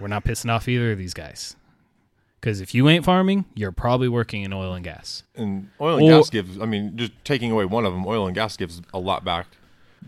[0.00, 1.54] We're not pissing off either of these guys.
[2.40, 5.22] Cuz if you ain't farming, you're probably working in oil and gas.
[5.36, 6.58] And oil and Or- gas gives.
[6.58, 9.46] I mean, just taking away one of them, oil and gas gives a lot back,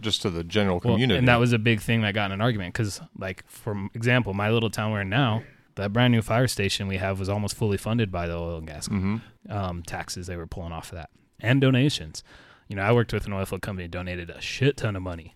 [0.01, 1.19] just to the general Well, community.
[1.19, 4.35] and that was a big thing that got in an argument because, like, for example,
[4.35, 5.43] my little town we're in now,
[5.77, 8.67] that brand new fire station we have was almost fully funded by the oil and
[8.67, 9.17] gas hmm
[9.49, 12.23] um, taxes they were pulling off of that and donations.
[12.69, 15.35] You know, I worked with an oil field company donated a shit ton of money.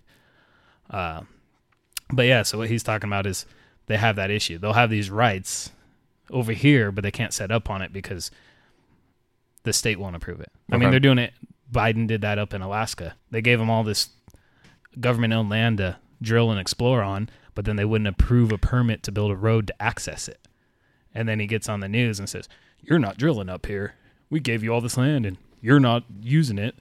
[0.89, 1.23] Uh,
[2.13, 3.47] but yeah, so what he's talking about is
[3.87, 4.59] they have that issue.
[4.59, 5.71] They'll have these rights
[6.31, 8.31] over here, but they can't set up on it because
[9.65, 10.53] the state won't approve it.
[10.71, 11.33] I mean, they're doing it.
[11.73, 13.17] Biden did that up in Alaska.
[13.33, 14.11] They gave them all this
[15.01, 19.13] government-owned land to drill and explore on, but then they wouldn't approve a permit to
[19.13, 20.47] build a road to access it.
[21.15, 22.49] And then he gets on the news and says,
[22.83, 23.95] "You're not drilling up here.
[24.29, 26.77] We gave you all this land, and you're not using it."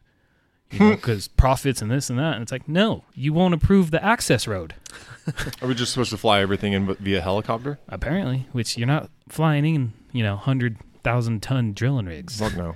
[0.72, 2.34] You know, because profits and this and that.
[2.34, 4.74] And it's like, no, you won't approve the access road.
[5.62, 7.80] Are we just supposed to fly everything in via helicopter?
[7.88, 12.40] apparently, which you're not flying in, you know, hundred thousand ton drilling rigs.
[12.40, 12.76] Fuck no.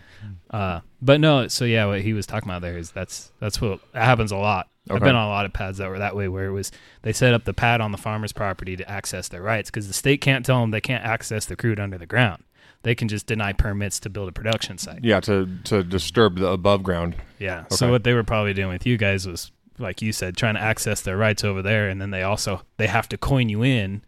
[0.51, 3.79] Uh, but no, so yeah, what he was talking about there is that's that's what
[3.93, 4.69] that happens a lot.
[4.89, 6.71] I've been on a lot of pads that were that way, where it was
[7.01, 9.93] they set up the pad on the farmer's property to access their rights because the
[9.93, 12.43] state can't tell them they can't access the crude under the ground.
[12.83, 15.03] They can just deny permits to build a production site.
[15.03, 17.15] Yeah, to to disturb the above ground.
[17.37, 17.61] Yeah.
[17.61, 17.75] Okay.
[17.75, 20.61] So what they were probably doing with you guys was, like you said, trying to
[20.61, 24.03] access their rights over there, and then they also they have to coin you in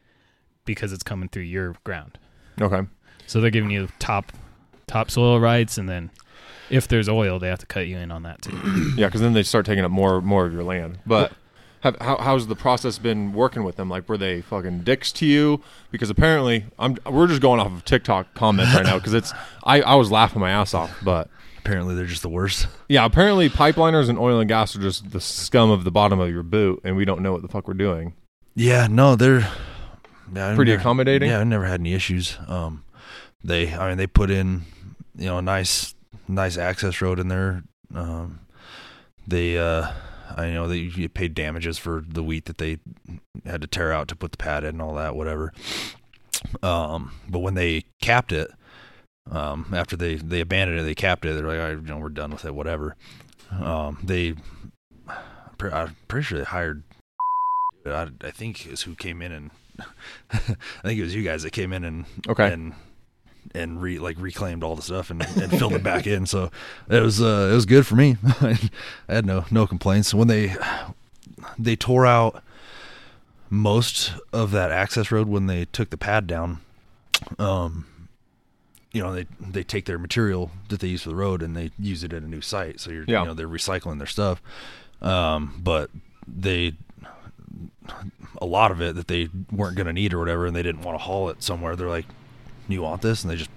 [0.66, 2.18] because it's coming through your ground.
[2.62, 2.82] Okay.
[3.28, 4.32] So they're giving you top
[4.88, 6.12] topsoil rights, and then
[6.72, 8.58] if there's oil, they have to cut you in on that too.
[8.98, 11.00] Yeah, because then they start taking up more more of your land.
[11.06, 11.32] But
[11.82, 13.90] have, how, how's the process been working with them?
[13.90, 15.62] Like, were they fucking dicks to you?
[15.92, 19.82] Because apparently, I'm we're just going off of TikTok comments right now because it's I
[19.82, 20.96] I was laughing my ass off.
[21.04, 21.30] But
[21.64, 22.66] Apparently, they're just the worst.
[22.90, 26.28] yeah, apparently pipeliners and oil and gas are just the scum of the bottom of
[26.32, 28.16] your boot, and we don't know what the fuck we're doing.
[28.56, 29.48] Yeah, no, they're
[30.34, 31.30] yeah, Pretty never- accommodating?
[31.30, 32.36] Yeah, I never had any issues.
[32.48, 32.84] Um,
[33.44, 34.64] they, I mean, they put in,
[35.16, 35.94] you know, a nice,
[36.32, 37.64] nice access road in there.
[37.94, 38.40] Um,
[39.28, 39.92] they, uh,
[40.36, 42.80] I know they you paid damages for the wheat that they
[43.46, 45.52] had to tear out to put the pad in and all that, whatever.
[46.64, 48.50] Um, but when they capped it,
[49.30, 51.34] um, after they they abandoned it, they capped it.
[51.34, 52.96] They're like, all right, you know, we're done with it, whatever.
[53.52, 54.34] Um, they,
[55.60, 56.84] I'm pretty sure they hired.
[57.86, 59.52] I, I think is who came in and
[60.32, 60.38] I
[60.84, 62.52] think it was you guys that came in and Okay.
[62.52, 62.74] and
[63.54, 66.26] and re like reclaimed all the stuff and, and filled it back in.
[66.26, 66.52] So
[66.90, 68.18] it was uh, it was good for me.
[68.42, 68.58] I
[69.08, 70.14] had no no complaints.
[70.14, 70.56] When they
[71.58, 72.44] they tore out
[73.50, 76.60] most of that access road when they took the pad down,
[77.40, 77.86] um,
[78.92, 81.72] you know they they take their material that they use for the road and they
[81.78, 82.80] use it at a new site.
[82.80, 83.22] So you're Yeah.
[83.22, 84.42] you know they're recycling their stuff.
[85.02, 85.90] Um, but
[86.28, 86.74] they
[88.42, 90.82] a lot of it that they weren't going to need or whatever, and they didn't
[90.84, 91.76] want to haul it somewhere.
[91.76, 92.06] They're like,
[92.72, 93.50] "You want this?" And they just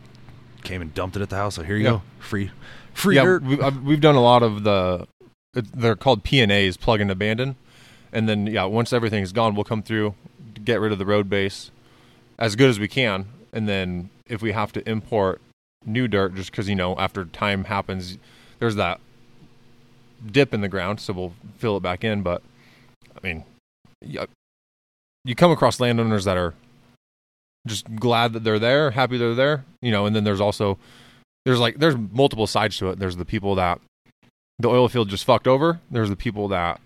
[0.63, 1.55] came and dumped it at the house.
[1.57, 1.91] So here you Yeah.
[1.91, 2.51] go, free,
[2.93, 3.43] free yeah, dirt.
[3.43, 5.07] we've uh, done a lot of the.
[5.53, 7.57] They're called P and A's, plug and abandon,
[8.13, 10.15] and then yeah, once everything's gone, we'll come through,
[10.65, 11.71] get rid of the road base,
[12.39, 15.41] as good as we can, and then if we have to import
[15.87, 18.19] new dirt, just because you know after time happens,
[18.59, 18.99] there's that
[20.27, 22.23] dip in the ground, so we'll fill it back in.
[22.23, 22.43] But
[23.17, 23.45] I mean,
[24.01, 24.25] yeah,
[25.25, 26.55] you come across landowners that are
[27.67, 30.79] just glad that they're there, happy they're there, you know, and then there's also
[31.45, 32.99] there's like there's multiple sides to it.
[32.99, 33.81] There's the people that
[34.59, 35.81] the oil field just fucked over.
[35.91, 36.81] There's the people that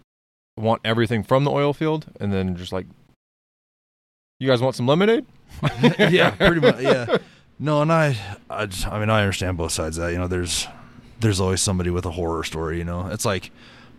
[0.57, 2.87] want everything from the oil field, and then just like,
[4.41, 5.27] you guys want some lemonade?
[5.99, 6.81] yeah, pretty much.
[6.81, 7.19] Yeah.
[7.61, 8.17] No, and I,
[8.49, 10.13] I, just- I mean, I understand both sides of that.
[10.13, 10.69] You know, there's,
[11.19, 12.79] there's always somebody with a horror story.
[12.79, 13.51] You know, it's like,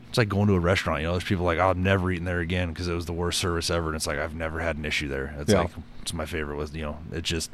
[0.10, 1.02] it's like going to a restaurant.
[1.02, 3.14] You know, there's people like, "Oh, I'm never eating there again because it was the
[3.14, 3.88] worst service ever.
[3.88, 5.36] And it's like I've never had an issue there.
[5.40, 5.62] It's Yeah.
[5.62, 7.52] like it's my favorite was you know, it's just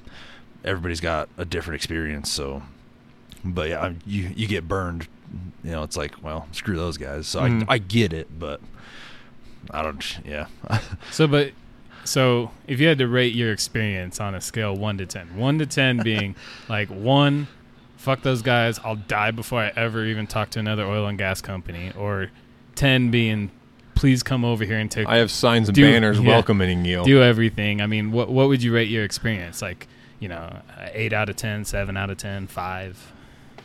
[0.63, 2.31] everybody's got a different experience.
[2.31, 2.63] So,
[3.43, 5.07] but yeah, I'm, you you get burned.
[5.63, 7.27] You know, it's like, well, screw those guys.
[7.27, 7.65] So Mhm.
[7.67, 8.61] I I get it, but
[9.71, 10.19] I don't.
[10.25, 10.47] Yeah.
[11.11, 11.51] So, but
[12.03, 15.57] so if you had to rate your experience on a scale one to ten, one
[15.59, 16.35] to ten being
[16.69, 17.47] like one,
[17.97, 21.41] fuck those guys, I'll die before I ever even talk to another oil and gas
[21.41, 22.29] company, or
[22.75, 23.51] ten being,
[23.95, 26.27] please come over here and take I have signs and Do- banners yeah.
[26.27, 27.03] welcoming you.
[27.03, 27.81] do everything.
[27.81, 29.61] I mean, what what would you rate your experience?
[29.61, 29.87] Like,
[30.19, 30.35] you know,
[30.79, 33.11] uh, eight out of ten, seven out of ten, five.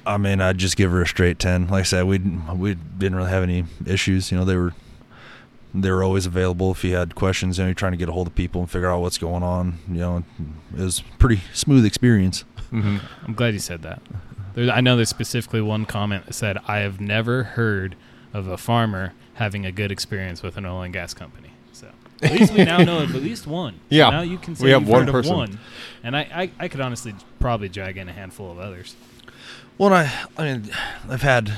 [0.07, 1.69] I mean, I'd just give her a straight ten.
[1.69, 4.33] Like I said, we we didn't really have any issues.
[4.33, 4.73] You know, they were
[5.75, 7.59] they were always available if you had questions.
[7.59, 9.43] You know, you're trying to get a hold of people and figure out what's going
[9.43, 9.79] on.
[9.89, 10.25] You know,
[10.77, 12.43] it was pretty smooth experience.
[12.71, 14.01] hmm I'm glad you said that.
[14.55, 17.95] There, I know there's specifically one comment that said, "I have never heard
[18.33, 21.89] of a farmer having a good experience with an oil and gas company." So
[22.23, 23.75] at least we now know of at least one.
[23.75, 24.11] So Yeah.
[24.11, 25.33] now you can say We have you've one heard person.
[25.33, 25.59] of one,
[26.03, 28.95] and I, I, I could honestly probably drag in a handful of others.
[29.79, 30.71] Well, I I mean,
[31.09, 31.53] I've had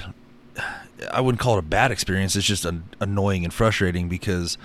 [1.12, 2.36] I wouldn't call it a bad experience.
[2.36, 4.56] It's just an, annoying and frustrating because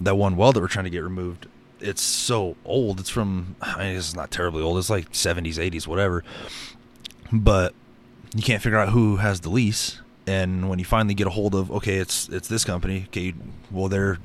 [0.00, 1.46] that one well that we're trying to get removed,
[1.80, 3.00] it's so old.
[3.00, 4.78] It's from I mean, it's not terribly old.
[4.78, 6.22] It's like 70s, 80s, whatever.
[7.32, 7.74] But
[8.36, 10.00] you can't figure out who has the lease.
[10.26, 13.04] And when you finally get a hold of, okay, it's it's this company.
[13.08, 13.34] Okay,
[13.70, 14.16] well they're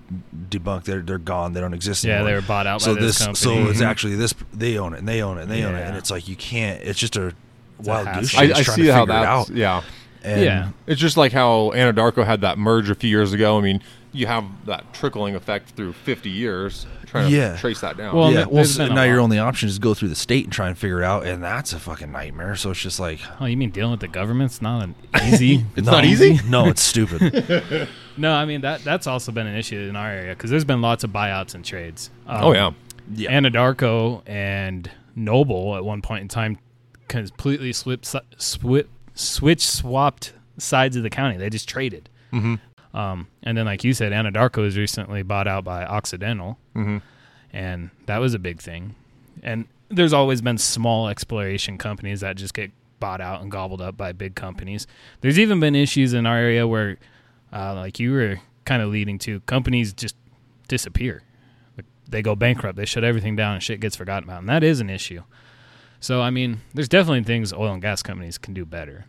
[0.50, 0.86] debunked.
[0.86, 1.52] They're they're gone.
[1.54, 2.16] They don't exist anymore.
[2.16, 3.66] Yeah, anymore they were bought out so by this, this company.
[3.66, 3.86] so it's Mhm.
[3.86, 6.10] actually this they own it and they own it and they own it and it's
[6.10, 7.34] like you can't it's just a
[7.80, 8.22] It's wild hassle.
[8.22, 9.82] goose I, chase I trying see to how figure it that's out yeah.
[10.24, 10.70] and Yeah.
[10.88, 13.58] It's just like how Anadarko had that merge a few years ago.
[13.58, 13.82] I mean,
[14.14, 17.58] you have that trickling effect through 50 years trying to Yeah.
[17.58, 18.16] trace that down.
[18.16, 20.54] Well, yeah well so now your only option is to go through the state and
[20.54, 23.46] try and figure it out and that's a fucking nightmare so it's just like oh,
[23.46, 24.96] you mean dealing with the government's not an
[25.26, 25.66] easy?
[25.76, 26.40] It's no, not easy?
[26.48, 30.36] no it's stupid no, I mean that that's also been an issue in our area
[30.36, 32.10] because there's been lots of buyouts and trades.
[32.28, 32.72] Um, oh yeah.
[33.14, 36.58] yeah Anadarko and Noble at one point in time
[37.08, 38.06] completely swip,
[38.38, 41.38] swip, switch swapped sides of the county.
[41.38, 42.08] They just traded.
[42.32, 42.56] hmm
[42.94, 46.98] Um, and then, like you said, Anadarko was recently bought out by Occidental, hmm
[47.52, 48.96] and that was a big thing.
[49.42, 53.98] And there's always been small exploration companies that just get bought out and gobbled up
[53.98, 54.86] by big companies.
[55.22, 56.98] There's even been issues in our area where,
[57.52, 60.16] uh, like you were kind of leading to, companies just
[60.68, 61.24] disappear.
[61.76, 62.76] Like, They go bankrupt.
[62.76, 64.42] They shut everything down, and shit gets forgotten about.
[64.42, 65.24] And that is an issue.
[66.00, 69.06] So, I mean, there's definitely things oil and gas companies can do better.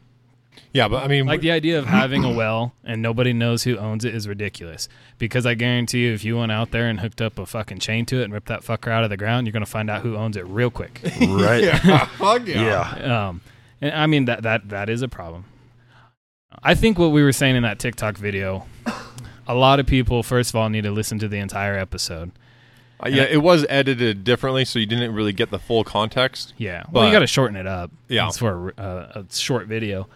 [0.72, 3.76] Yeah, but I mean, Like the idea of having a well and nobody knows who
[3.76, 4.88] owns it is ridiculous.
[5.18, 8.06] Because I guarantee you, if you went out there and hooked up a fucking chain
[8.06, 10.16] to it and ripped that fucker out of the ground, you're gonna find out who
[10.16, 11.00] owns it real quick.
[11.20, 12.96] right yeah, fuck yeah.
[12.98, 13.40] yeah um,
[13.80, 15.44] and I mean that that that is a problem.
[16.62, 18.66] I think what we were saying in that TikTok video,
[19.46, 22.32] a lot of people first of all need to listen to the entire episode.
[23.02, 26.52] Uh, yeah, it was edited differently, so you didn't really get the full context.
[26.58, 26.84] Yeah.
[26.92, 27.90] Well, you got to shorten it up.
[28.08, 28.28] Yeah.
[28.28, 30.06] It's for a, a short video.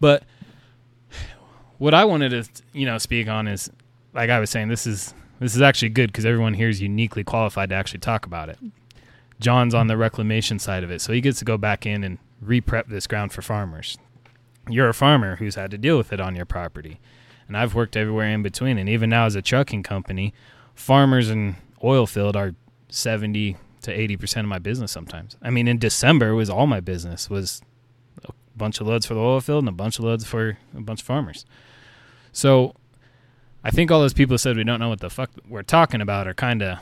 [0.00, 0.24] But
[1.78, 3.70] what I wanted to, you know, speak on is,
[4.14, 7.24] like I was saying, this is this is actually good because everyone here is uniquely
[7.24, 8.58] qualified to actually talk about it.
[9.38, 12.18] John's on the reclamation side of it, so he gets to go back in and
[12.42, 13.96] re-prep this ground for farmers.
[14.68, 17.00] You're a farmer who's had to deal with it on your property,
[17.48, 18.76] and I've worked everywhere in between.
[18.76, 20.34] And even now, as a trucking company,
[20.74, 22.54] farmers and oil field are
[22.90, 24.92] seventy to eighty percent of my business.
[24.92, 27.62] Sometimes, I mean, in December it was all my business was
[28.54, 30.80] a bunch of loads for the oil field and a bunch of loads for a
[30.80, 31.44] bunch of farmers.
[32.32, 32.74] So,
[33.62, 36.26] I think all those people said we don't know what the fuck we're talking about
[36.26, 36.78] are kind of,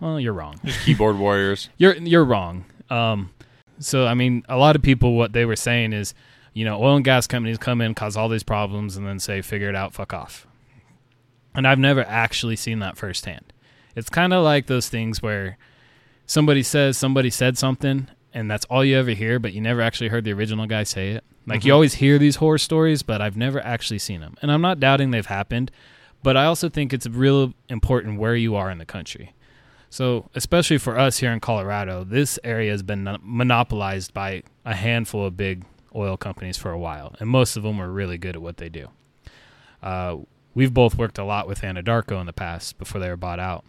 [0.00, 0.60] well, you're wrong.
[0.84, 1.68] Keyboard warriors.
[1.78, 2.64] You're you're wrong.
[2.90, 3.30] Um,
[3.78, 6.14] so I mean, a lot of people what they were saying is,
[6.52, 9.40] you know, oil and gas companies come in, cause all these problems, and then say,
[9.42, 10.46] figure it out, fuck off.
[11.54, 13.52] And I've never actually seen that firsthand.
[13.96, 15.56] It's kind of like those things where
[16.26, 20.08] somebody says somebody said something, and that's all you ever hear, but you never actually
[20.08, 21.24] heard the original guy say it.
[21.46, 21.74] Like you Mhm.
[21.74, 24.34] always hear these horror stories, but I've never actually seen them.
[24.42, 25.70] And I'm not doubting they've happened,
[26.22, 29.32] but I also think it's real important where you are in the country.
[29.90, 35.24] So, especially for us here in Colorado, this area has been monopolized by a handful
[35.24, 35.64] of big
[35.94, 38.68] oil companies for a while, and most of them are really good at what they
[38.68, 38.88] do.
[39.82, 40.16] Uh,
[40.54, 43.64] we've both worked a lot with Anadarko in the past before they were bought out,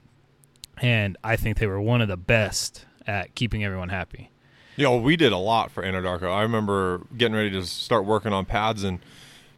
[0.82, 4.32] and I think they were one of the best at keeping everyone happy.
[4.76, 6.32] You know, we did a lot for Anadarko.
[6.32, 9.00] I remember getting ready to start working on pads, and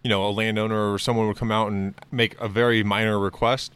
[0.04, 3.74] you know, a landowner or someone would come out and make a very minor request.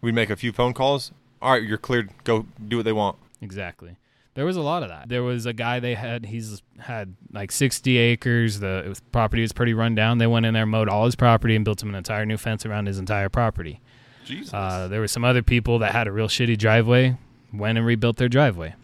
[0.00, 1.12] We'd make a few phone calls.
[1.42, 2.10] All right, you're cleared.
[2.24, 3.16] Go do what they want.
[3.40, 3.96] Exactly.
[4.34, 5.08] There was a lot of that.
[5.08, 6.26] There was a guy they had.
[6.26, 8.60] He's had like 60 acres.
[8.60, 10.18] The was, property was pretty run down.
[10.18, 12.64] They went in there, mowed all his property, and built him an entire new fence
[12.64, 13.80] around his entire property.
[14.24, 14.54] Jesus.
[14.54, 17.16] Uh, there were some other people that had a real shitty driveway,
[17.52, 18.74] went and rebuilt their driveway.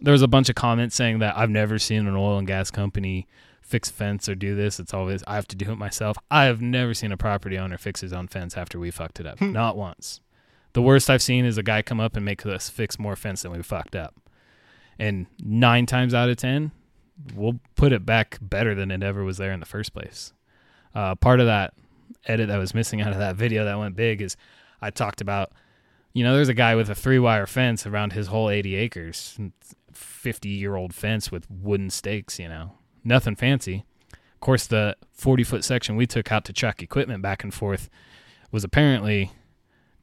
[0.00, 2.70] There was a bunch of comments saying that I've never seen an oil and gas
[2.70, 3.26] company
[3.60, 4.80] fix fence or do this.
[4.80, 6.16] It's always I have to do it myself.
[6.30, 9.26] I have never seen a property owner fix his own fence after we fucked it
[9.26, 9.40] up.
[9.40, 10.20] Not once.
[10.72, 13.42] The worst I've seen is a guy come up and make us fix more fence
[13.42, 14.14] than we fucked up.
[14.98, 16.72] And nine times out of ten,
[17.34, 20.32] we'll put it back better than it ever was there in the first place.
[20.94, 21.74] Uh, part of that
[22.26, 24.36] edit that was missing out of that video that went big is
[24.80, 25.52] I talked about,
[26.12, 29.38] you know, there's a guy with a three wire fence around his whole 80 acres,
[30.20, 33.84] 50 year old fence with wooden stakes, you know, nothing fancy.
[34.12, 37.88] Of course, the 40 foot section we took out to truck equipment back and forth
[38.52, 39.32] was apparently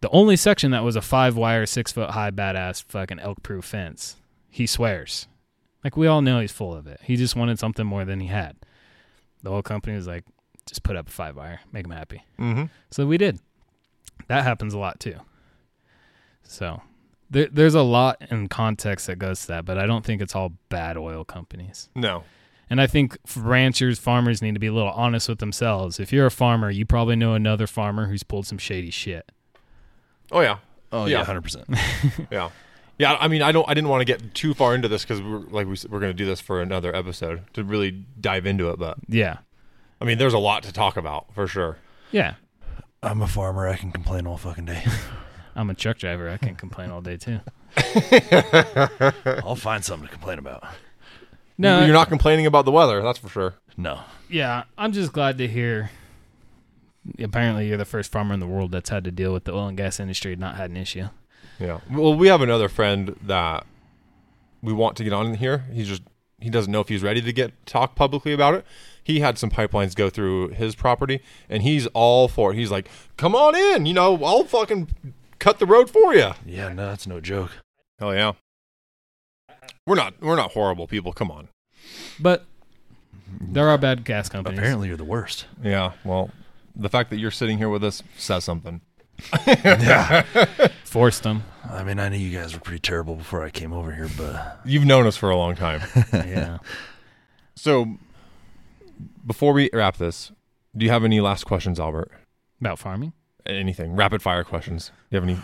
[0.01, 3.65] the only section that was a five wire, six foot high, badass fucking elk proof
[3.65, 4.18] fence.
[4.49, 5.28] He swears.
[5.84, 6.99] Like, we all know he's full of it.
[7.03, 8.57] He just wanted something more than he had.
[9.43, 10.24] The whole company was like,
[10.65, 12.24] just put up a five wire, make him happy.
[12.39, 12.65] mm-hmm.
[12.89, 13.39] So we did.
[14.28, 15.15] That happens a lot too.
[16.43, 16.82] So
[17.30, 20.36] there, there's a lot in context that goes to that, but I don't think it's
[20.36, 21.90] all bad oil companies.
[21.96, 22.24] No.
[22.70, 26.00] And I think ranchers, farmers need to be a little honest with themselves.
[26.00, 29.32] If you're a farmer, you probably know another farmer who's pulled some shady shit.
[30.32, 30.58] Oh yeah.
[30.92, 31.20] Oh Yeah.
[31.20, 31.66] yeah, hundred percent.
[32.32, 32.50] Yeah.
[33.00, 33.70] Yeah, I mean, I don't.
[33.70, 36.10] I didn't want to get too far into this because we're like we, we're going
[36.10, 38.80] to do this for another episode to really dive into it.
[38.80, 39.38] But Yeah.
[40.02, 41.78] I mean, there's a lot to talk about for sure.
[42.12, 42.34] Yeah.
[43.04, 43.68] I'm a farmer.
[43.68, 44.84] I can complain all fucking day.
[45.58, 46.30] I'm a truck driver.
[46.30, 47.39] I can complain all day too.
[49.43, 50.64] I'll find something to complain about.
[51.58, 53.01] No, you're not complaining about the weather.
[53.01, 53.55] That's for sure.
[53.76, 54.01] No.
[54.30, 55.89] yeah, I'm just glad to hear.
[57.20, 59.68] Apparently, you're the first farmer in the world that's had to deal with the oil
[59.68, 61.08] and gas industry and not had an issue.
[61.60, 61.80] Yeah.
[61.89, 63.66] Well, we have another friend that
[64.62, 65.66] we want to get on here.
[65.74, 66.03] He's just
[66.39, 68.66] he doesn't know if he's ready to get talk publicly about it.
[69.03, 72.58] He had some pipelines go through his property, and he's all for it.
[72.58, 74.89] He's like, "Come on in, you know, I'll fucking
[75.48, 77.52] cut the road for you." Yeah, no, that's no joke.
[78.00, 78.34] Hell yeah.
[79.86, 81.14] We're not we're not horrible people.
[81.14, 81.48] Come on.
[82.20, 82.45] But
[83.39, 84.60] there are bad gas companies.
[84.60, 85.45] Apparently, you're the worst.
[85.64, 85.93] Yeah.
[86.04, 86.32] Well,
[86.76, 88.82] the fact that you're sitting here with us says something.
[89.45, 90.24] yeah.
[90.84, 91.43] Forced them.
[91.70, 94.60] I mean, I knew you guys were pretty terrible before I came over here, but
[94.66, 95.82] You've known us for a long time.
[96.14, 96.60] yeah.
[97.56, 97.98] so,
[99.26, 100.32] before we wrap this,
[100.76, 102.12] do you have any last questions, Albert?
[102.62, 103.14] About farming?
[103.48, 105.39] Anything rapid fire questions do you have any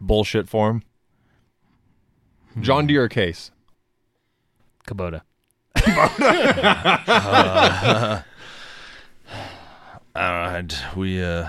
[0.00, 0.82] bullshit for him
[2.60, 3.50] john deere case
[4.86, 5.22] Kubota.
[5.76, 5.82] uh,
[10.14, 10.76] I don't know.
[10.96, 11.48] We uh,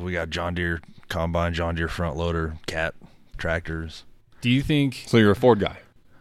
[0.00, 2.94] we got John Deere combine, John Deere front loader, cat
[3.36, 4.04] tractors.
[4.40, 5.78] Do you think so you're a ford guy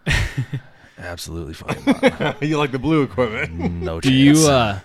[0.97, 1.83] Absolutely fucking
[2.19, 2.41] not.
[2.41, 4.11] you like the blue equipment no chance.
[4.11, 4.79] do you uh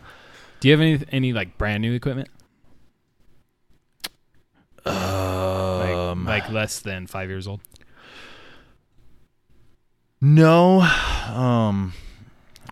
[0.59, 2.29] do you have any any like brand new equipment?
[4.85, 7.61] Like, um, like less than five years old?
[10.20, 10.81] no,
[11.35, 11.93] um,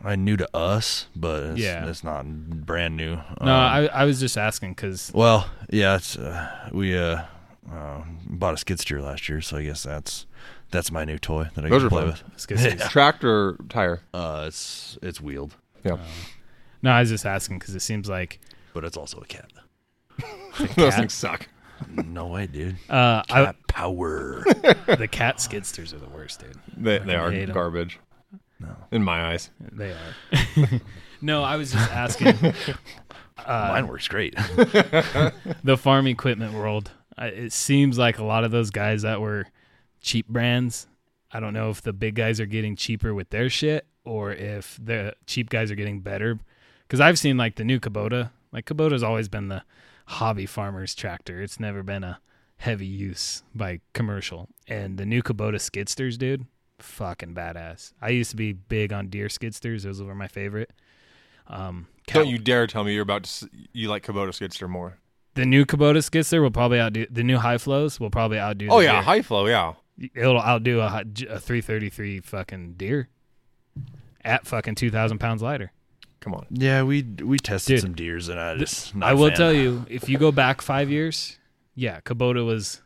[0.04, 1.86] I new to us, but it's, Yeah.
[1.88, 2.26] it's not
[2.66, 3.16] brand new.
[3.16, 7.22] No, Um, I I was just asking because Well, yeah, it's uh, we uh,
[7.72, 10.26] uh, bought a skid steer last year, so I guess that's
[10.70, 12.22] that's my new toy that I Those can are play fun.
[12.36, 12.90] with.
[12.90, 15.96] tractor tire Uh, it's it's wheeled, yeah
[16.82, 18.38] no, I was just asking because it seems like
[18.74, 19.50] but it's also a cat.
[20.76, 21.48] those things suck
[21.95, 22.76] No way, dude.
[22.91, 24.43] uh I, Cat power.
[24.99, 26.59] the cat skidsters are the worst, dude.
[26.76, 27.55] they, they are hate 'em.
[27.55, 27.99] garbage
[28.61, 30.81] no, in my eyes They are.
[31.22, 32.35] no, I was just asking.
[33.47, 34.35] Uh, mine works great.
[35.62, 36.91] the farm equipment world.
[37.16, 39.47] I- It seems like a lot of those guys that were
[40.01, 40.89] cheap brands.
[41.31, 44.76] I don't know if the big guys are getting cheaper with their shit or if
[44.83, 46.41] the cheap guys are getting better.
[46.83, 48.31] Because I've seen like the new Kubota.
[48.53, 49.62] Like Kubota's always been the
[50.09, 51.40] hobby farmer's tractor.
[51.42, 52.20] It's never been a
[52.56, 54.48] heavy use by commercial.
[54.66, 56.46] And the new Kubota skidsters, dude,
[56.78, 57.92] fucking badass.
[58.02, 60.72] I used to be big on Deere skidsters; those were my favorite.
[61.46, 63.28] Um, Don't you dare tell me you're about to.
[63.28, 64.98] s- You like Kubota Skidster more.
[65.34, 67.98] The new Kubota skidster will probably outdo the new high flows.
[68.00, 68.68] Will probably outdo.
[68.70, 69.02] Oh yeah, Deere.
[69.02, 69.46] high flow.
[69.46, 69.74] Yeah.
[70.14, 73.09] it'll outdo a, a 333 fucking Deere
[74.24, 75.72] at fucking 2,000 pounds lighter.
[76.20, 76.46] Come on.
[76.50, 79.52] Yeah, we we tested Dude, some Deeres and I just not I a will tell
[79.52, 81.38] you, if you go back five years,
[81.74, 82.82] yeah, Kubota was,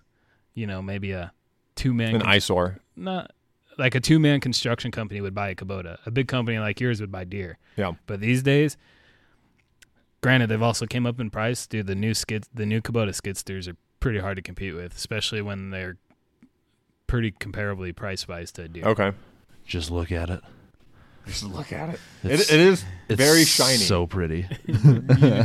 [0.55, 1.33] you know, maybe a
[1.75, 2.81] two man, An eyesore.
[2.95, 3.33] not
[3.79, 5.97] like a two man construction company would buy a Kubota.
[6.05, 7.57] A big company like yours would buy Deere.
[7.77, 7.93] Yeah.
[8.07, 8.77] But these days,
[10.21, 11.67] granted, they've also came up in price.
[11.67, 15.41] Dude, the new skid, the new Kubota skidsters are pretty hard to compete with, especially
[15.41, 15.97] when they're
[17.07, 18.85] pretty comparably price wise to a Deere.
[18.85, 19.13] Okay.
[19.65, 20.43] Just look at it.
[21.27, 22.01] Just look at it.
[22.25, 23.77] It's- It, it is It's very shiny.
[23.79, 24.47] So pretty.
[24.67, 24.75] you,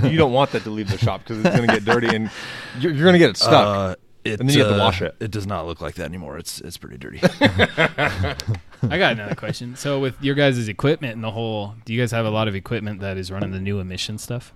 [0.10, 2.32] you don't want that to leave the shop because it's going to get dirty and
[2.80, 3.54] you're, you're going to get it stuck.
[3.54, 5.16] Uh, it, And then you have to uh, wash it.
[5.20, 6.38] It does not look like that anymore.
[6.38, 7.20] It's it's pretty dirty.
[7.42, 9.76] I got another question.
[9.76, 12.56] So, with your guys' equipment and the whole, do you guys have a lot of
[12.56, 14.54] equipment that is running the new emission stuff?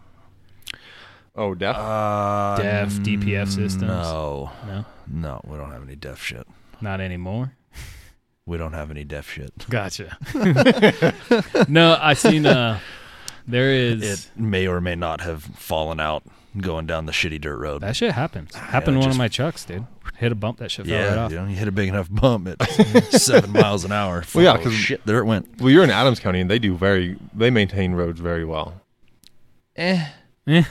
[1.36, 1.76] oh, death.
[1.78, 3.82] uh, DEF, DPF systems?
[3.84, 6.46] No, No, no, we don't have any DEF shit.
[6.82, 7.54] not anymore.
[8.46, 9.54] We don't have any DEF shit.
[9.70, 10.18] Gotcha.
[11.68, 12.46] no, I seen.
[12.46, 12.80] Uh,
[13.48, 16.24] there is It may or may not have fallen out
[16.58, 17.82] going down the shitty dirt road.
[17.82, 18.54] that shit happens.
[18.56, 19.86] Happened to one just- of my chucks, dude.
[20.18, 21.32] Hit a bump, that shit fell right off.
[21.32, 22.62] you know, you hit a big enough bump at
[23.12, 24.24] seven miles an hour.
[24.36, 25.60] Well, yeah, because shit, there it went.
[25.60, 28.82] well, you're in Adams County and they do very, they maintain roads very well.
[29.76, 30.06] Eh.
[30.48, 30.64] Eh,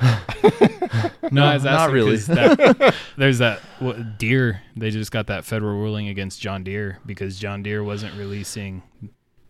[1.32, 2.12] No, I was not asking really.
[2.16, 4.62] 'cause that- there's that what, Deere.
[4.76, 8.82] They just got that federal ruling against John Deere because John Deere wasn't releasing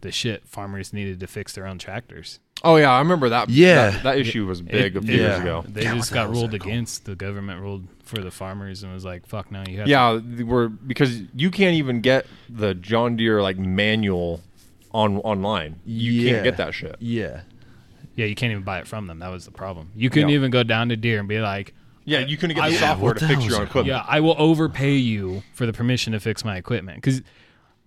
[0.00, 2.40] the shit farmers needed to fix their own tractors.
[2.64, 2.90] Oh, yeah.
[2.90, 3.50] I remember that.
[3.50, 3.90] Yeah.
[3.90, 5.42] That, that issue was big It- a few years yeah.
[5.42, 5.64] ago.
[5.68, 6.72] They God, just got ruled that called?
[6.72, 7.04] against.
[7.04, 10.44] The government ruled for the farmers and was like, "Fuck no, you have." Yeah, they
[10.44, 14.40] we're because you can't even get the John Deere like manual
[14.92, 15.80] on online.
[15.84, 16.30] You Yeah.
[16.32, 16.96] can't get that shit.
[17.00, 17.42] yeah.
[18.16, 19.18] To, yeah, you can't even buy it from them.
[19.20, 19.90] That was the problem.
[19.94, 20.36] You couldn't Yeah.
[20.36, 22.80] even go down to Deere and be like, Yeah, you couldn't get I- the Yeah,
[22.80, 23.86] software what to fix your own equipment.
[23.88, 27.20] "Yeah, I will overpay you for the permission to fix my equipment." Because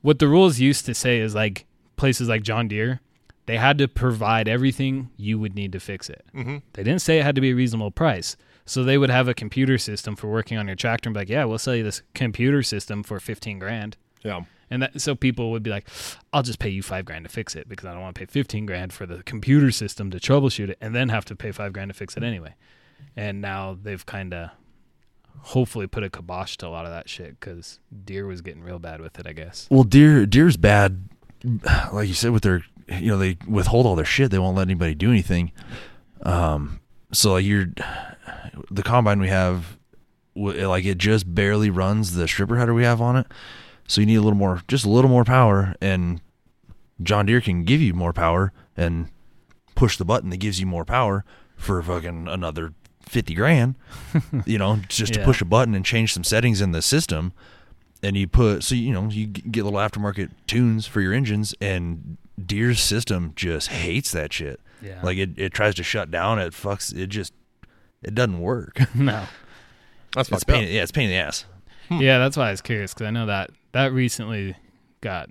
[0.02, 1.66] what the rules used to say is like
[1.96, 3.00] places like John Deere,
[3.46, 6.26] they had to provide everything you would need to fix it.
[6.36, 6.58] Mm-hmm.
[6.74, 8.36] They didn't say it had to be a reasonable price.
[8.66, 11.30] So they would have a computer system for working on your tractor and be like,
[11.30, 14.42] "Yeah, we'll sell you this computer system for fifteen grand." Yeah.
[14.72, 15.88] And that so people would be like,
[16.32, 18.26] I'll just pay you five grand to fix it because I don't want to pay
[18.26, 21.74] fifteen grand for the computer system to troubleshoot it and then have to pay five
[21.74, 22.56] grand to fix it anyway.
[23.16, 24.52] And now they've kind of
[25.42, 28.80] hopefully put a kibosh to a lot of that shit because Deere was getting real
[28.80, 29.68] bad with it, I guess.
[29.70, 31.10] Well, Deere Deere's bad.
[31.94, 34.32] Like you said, with their you know they withhold all their shit.
[34.32, 35.52] They won't let anybody do anything.
[36.22, 36.80] Um,
[37.12, 37.68] so like you're
[38.72, 39.78] the combine we have,
[40.36, 43.28] like it just barely runs the stripper header we have on it.
[43.90, 46.22] So you need a little more, just a little more power, and
[47.02, 49.10] John Deere can give you more power and
[49.76, 51.26] push the button that gives you more power
[51.58, 53.76] for fucking another fifty grand.
[54.46, 57.34] you know, just to push a button and change some settings in the system
[58.02, 62.18] and you put so you know you get little aftermarket tunes for your engines and
[62.44, 64.60] Deere's system just hates that shit.
[64.82, 65.00] Yeah.
[65.04, 67.34] Like it, it tries to shut down, it fucks it just
[68.02, 68.80] it doesn't work.
[68.96, 69.26] no.
[70.14, 70.56] That's it's fucked up.
[70.56, 71.46] pain, yeah, it's a pain in the ass.
[71.92, 74.56] Yeah, that's why I was curious because I know that that recently
[75.02, 75.30] got,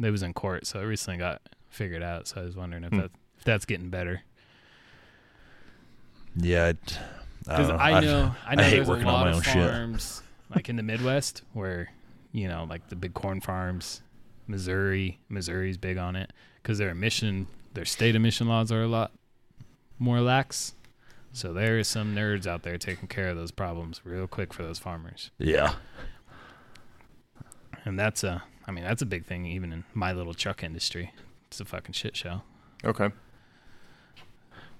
[0.00, 2.28] it was in court, so it recently got figured out.
[2.28, 2.98] So I was wondering if, Hmm.
[2.98, 4.22] that, if that's getting better.
[6.36, 6.98] Yeah, it,
[7.48, 7.76] I, know.
[7.76, 9.54] I know, I know, hate there's working a on lot my of own shit.
[9.70, 10.22] farms
[10.54, 11.90] like in the Midwest where
[12.32, 14.02] you know, like the big corn farms,
[14.46, 15.18] Missouri.
[15.30, 19.12] Missouri's big on it because their emission, their state emission laws are a lot
[19.98, 20.74] more lax.
[21.32, 24.62] So there is some nerds out there taking care of those problems real quick for
[24.62, 25.74] those farmers, Yeah,
[27.86, 31.12] and that's a, I mean, that's a big thing even in my little truck industry.
[31.46, 32.42] It's a fucking shit show.
[32.84, 33.10] Okay.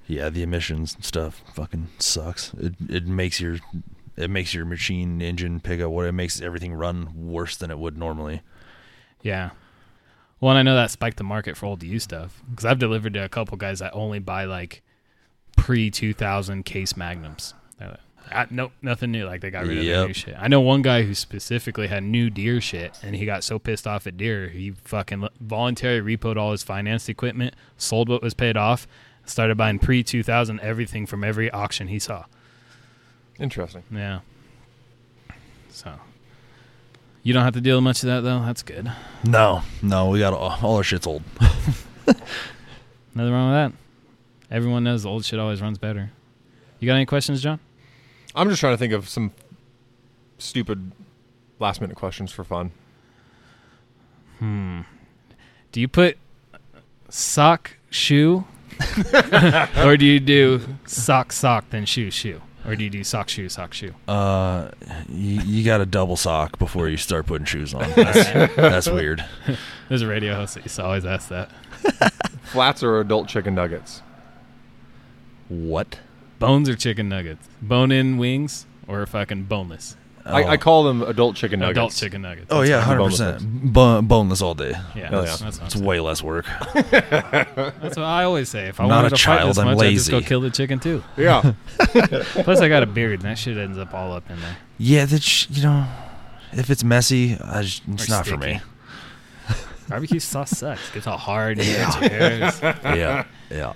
[0.06, 2.52] yeah, the emissions stuff fucking sucks.
[2.54, 3.56] It it makes your
[4.16, 7.78] it makes your machine engine pick up what it makes everything run worse than it
[7.78, 8.42] would normally.
[9.22, 9.50] Yeah.
[10.40, 13.14] Well, and I know that spiked the market for old used stuff because I've delivered
[13.14, 14.82] to a couple guys that only buy like
[15.56, 17.54] pre 2000 case magnums.
[17.78, 18.00] They're like,
[18.32, 19.24] "Ah, nope, nothing new.
[19.26, 20.06] Like they got rid of their Yep.
[20.08, 20.34] new shit.
[20.38, 23.86] I know one guy who specifically had new Deere shit, and he got so pissed
[23.86, 28.34] off at Deere, he fucking l- voluntarily repoed all his financed equipment, sold what was
[28.34, 28.86] paid off,
[29.24, 32.24] started buying pre 2000 everything from every auction he saw.
[33.38, 33.82] Interesting.
[33.92, 34.20] Yeah.
[35.70, 35.94] So.
[37.22, 38.40] You don't have to deal with much of that though.
[38.40, 38.90] That's good.
[39.24, 41.22] No, no, we got all, all our shit's old.
[43.14, 44.54] Nothing wrong with that.
[44.54, 46.12] Everyone knows the old shit always runs better.
[46.78, 47.58] You got any questions, John?
[48.36, 49.32] I'm just trying to think of some
[50.38, 50.92] stupid
[51.58, 52.70] last minute questions for fun.
[54.38, 54.82] Hmm.
[55.72, 56.18] Do you put
[57.08, 58.44] sock shoe,
[59.82, 63.48] or do you do sock sock then shoe shoe, or do you do sock shoe
[63.48, 63.94] sock shoe?
[64.06, 64.68] Uh,
[65.08, 67.90] you, you got to double sock before you start putting shoes on.
[67.96, 69.24] That's, that's weird.
[69.88, 71.50] There's a radio host that used to always ask that.
[72.44, 74.02] Flats or adult chicken nuggets?
[75.48, 76.00] What?
[76.38, 77.48] Bones or chicken nuggets?
[77.62, 79.96] Bone in wings or fucking boneless?
[80.26, 80.58] I, I oh.
[80.58, 81.78] call them adult chicken nuggets.
[81.78, 82.48] Adult chicken nuggets.
[82.50, 83.72] Oh yeah, hundred percent.
[83.72, 84.70] Bone, boneless all day.
[84.94, 85.44] Yeah, Hell that's, yeah.
[85.44, 86.46] that's, what It's way less work.
[86.74, 88.66] That's what I always say.
[88.66, 90.20] If I I'm not wanted a to fight child, this I'm much, I just go
[90.20, 91.04] kill the chicken too.
[91.16, 91.52] Yeah.
[91.78, 94.56] Plus, I got a beard, and that shit ends up all up in there.
[94.78, 95.86] Yeah, that you know,
[96.52, 98.60] if it's messy, I just, it's Or not for me.
[99.88, 100.90] Barbecue sauce sucks.
[100.90, 101.58] Gets all hard.
[101.66, 102.00] Yeah.
[102.00, 102.00] yeah.
[102.00, 102.60] Your hairs.
[102.62, 103.72] yeah, yeah.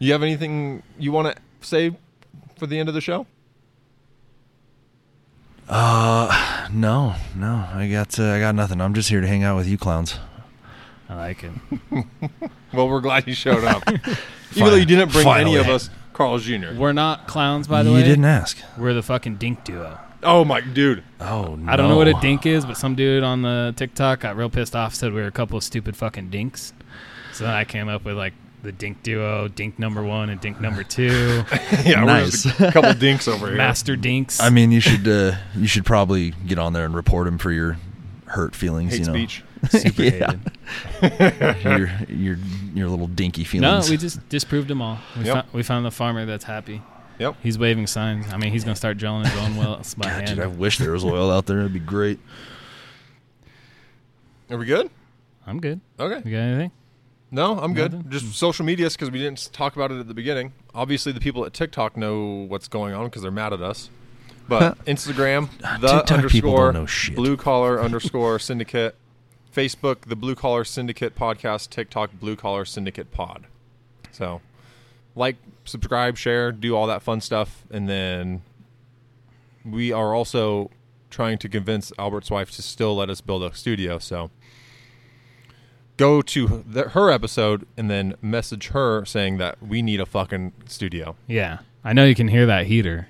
[0.00, 1.94] You have anything you want to say
[2.56, 3.26] for the end of the show?
[5.68, 7.68] Uh, no, no.
[7.72, 8.80] I got, uh, I got nothing.
[8.80, 10.18] I'm just here to hang out with you clowns.
[11.08, 11.52] I like it.
[12.72, 13.82] Well, we're glad you showed up.
[13.88, 16.74] Even though you didn't bring any of us Carl's Jr.
[16.76, 18.00] We're not clowns, by the you way.
[18.02, 18.58] You didn't ask.
[18.78, 19.98] We're the fucking dink duo.
[20.22, 21.02] Oh my dude.
[21.18, 21.72] Oh no.
[21.72, 24.50] I don't know what a dink is, but some dude on the TikTok got real
[24.50, 26.74] pissed off, said we were a couple of stupid fucking dinks.
[27.32, 30.60] So then I came up with like the dink duo, dink number one and dink
[30.60, 31.42] number two,
[31.84, 32.44] yeah, Nice.
[32.44, 33.56] we're just a couple dinks over here.
[33.56, 34.40] master dinks.
[34.40, 37.50] I mean, you should, uh, you should probably get on there and report him for
[37.52, 37.78] your
[38.26, 38.92] hurt feelings.
[38.92, 39.42] Hate you know, speech.
[39.70, 40.34] super yeah.
[41.00, 41.62] hated.
[41.64, 42.38] your, your,
[42.74, 43.86] your little dinky feelings.
[43.88, 44.98] No, we just disproved them all.
[45.18, 45.46] We, Yep.
[45.50, 46.82] fou- we found the farmer that's happy.
[47.18, 47.36] Yep.
[47.42, 48.32] He's waving signs.
[48.32, 50.26] I mean, he's gonna start drilling his own wells by God, hand.
[50.28, 51.58] dude, I wish there was oil out there.
[51.60, 52.18] It'd be great.
[54.50, 54.90] Are we good?
[55.46, 55.80] I'm good.
[55.98, 56.28] Okay.
[56.28, 56.70] You got anything?
[57.30, 57.92] No, I'm good.
[57.92, 58.10] Nothing?
[58.10, 58.30] Just hmm.
[58.32, 60.52] social medias because we didn't talk about it at the beginning.
[60.74, 63.90] Obviously, the people at TikTok know what's going on because they're mad at us.
[64.48, 65.48] But Instagram,
[65.80, 67.14] the TikTok underscore don't know shit.
[67.14, 68.96] blue collar underscore syndicate,
[69.54, 73.46] Facebook, the blue collar syndicate podcast, TikTok, blue collar syndicate pod.
[74.10, 74.40] So,
[75.14, 78.42] like, subscribe, share, do all that fun stuff, and then
[79.64, 80.70] we are also
[81.10, 83.98] trying to convince Albert's wife to still let us build a studio.
[83.98, 84.30] So
[86.00, 90.52] go to the, her episode and then message her saying that we need a fucking
[90.66, 91.14] studio.
[91.26, 93.08] Yeah, I know you can hear that heater.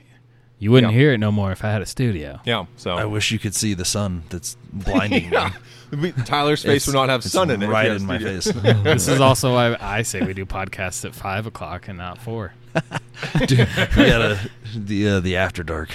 [0.59, 0.99] You wouldn't Yeah.
[0.99, 2.41] hear it no more if I had a studio.
[2.45, 2.67] Yeah.
[2.77, 5.53] So I wish you could see the sun that's blinding yeah.
[5.91, 6.13] me.
[6.27, 7.69] Tyler's face It's- would not have sun in it.
[7.69, 8.45] Right in my face.
[8.85, 12.53] this is also why I say we do podcasts at five o'clock and not four.
[13.47, 15.91] Dude, we gotta the uh, the after dark.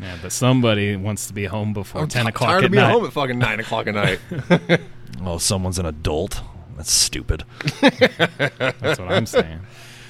[0.00, 2.82] Yeah, but somebody wants to be home before I'm ten o'clock tired at of being
[2.84, 2.92] night.
[2.92, 4.80] home at fucking nine o'clock at night.
[5.24, 6.40] Oh, someone's an adult.
[6.76, 7.44] That's stupid.
[7.80, 9.60] That's what I'm saying.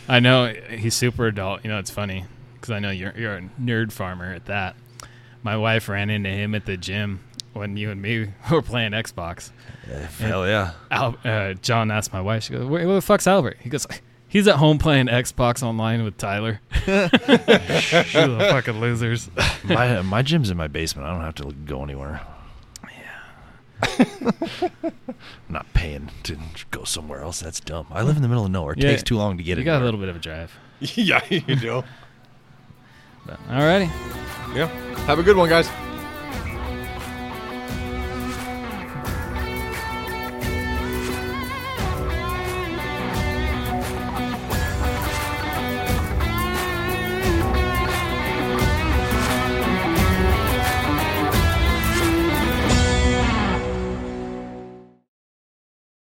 [0.09, 1.65] I know he's super adult.
[1.65, 2.25] You know, it's funny
[2.55, 4.77] because I know you're you're a nerd farmer at that.
[5.43, 7.21] My wife ran into him at the gym
[7.53, 9.51] when you and me were playing Xbox.
[10.19, 10.73] Hell yeah.
[10.91, 13.59] Al, uh, John asked my wife, she goes, where, where the fuck's Albert?
[13.61, 13.87] He goes,
[14.29, 16.61] he's at home playing Xbox online with Tyler.
[16.87, 19.31] you little fucking losers.
[19.65, 21.09] My my gym's in my basement.
[21.09, 22.21] I don't have to go anywhere.
[23.83, 24.93] I'm
[25.49, 26.37] not paying to
[26.71, 27.41] go somewhere else.
[27.41, 27.87] That's dumb.
[27.91, 28.73] I live in the middle of nowhere.
[28.75, 29.61] It Yeah, takes too long to get it.
[29.61, 29.65] You it.
[29.67, 30.57] got a little bit of a drive.
[30.81, 31.85] yeah, you do.
[33.27, 33.89] But, alrighty.
[34.55, 34.67] Yeah.
[35.07, 35.69] Have a good one, guys.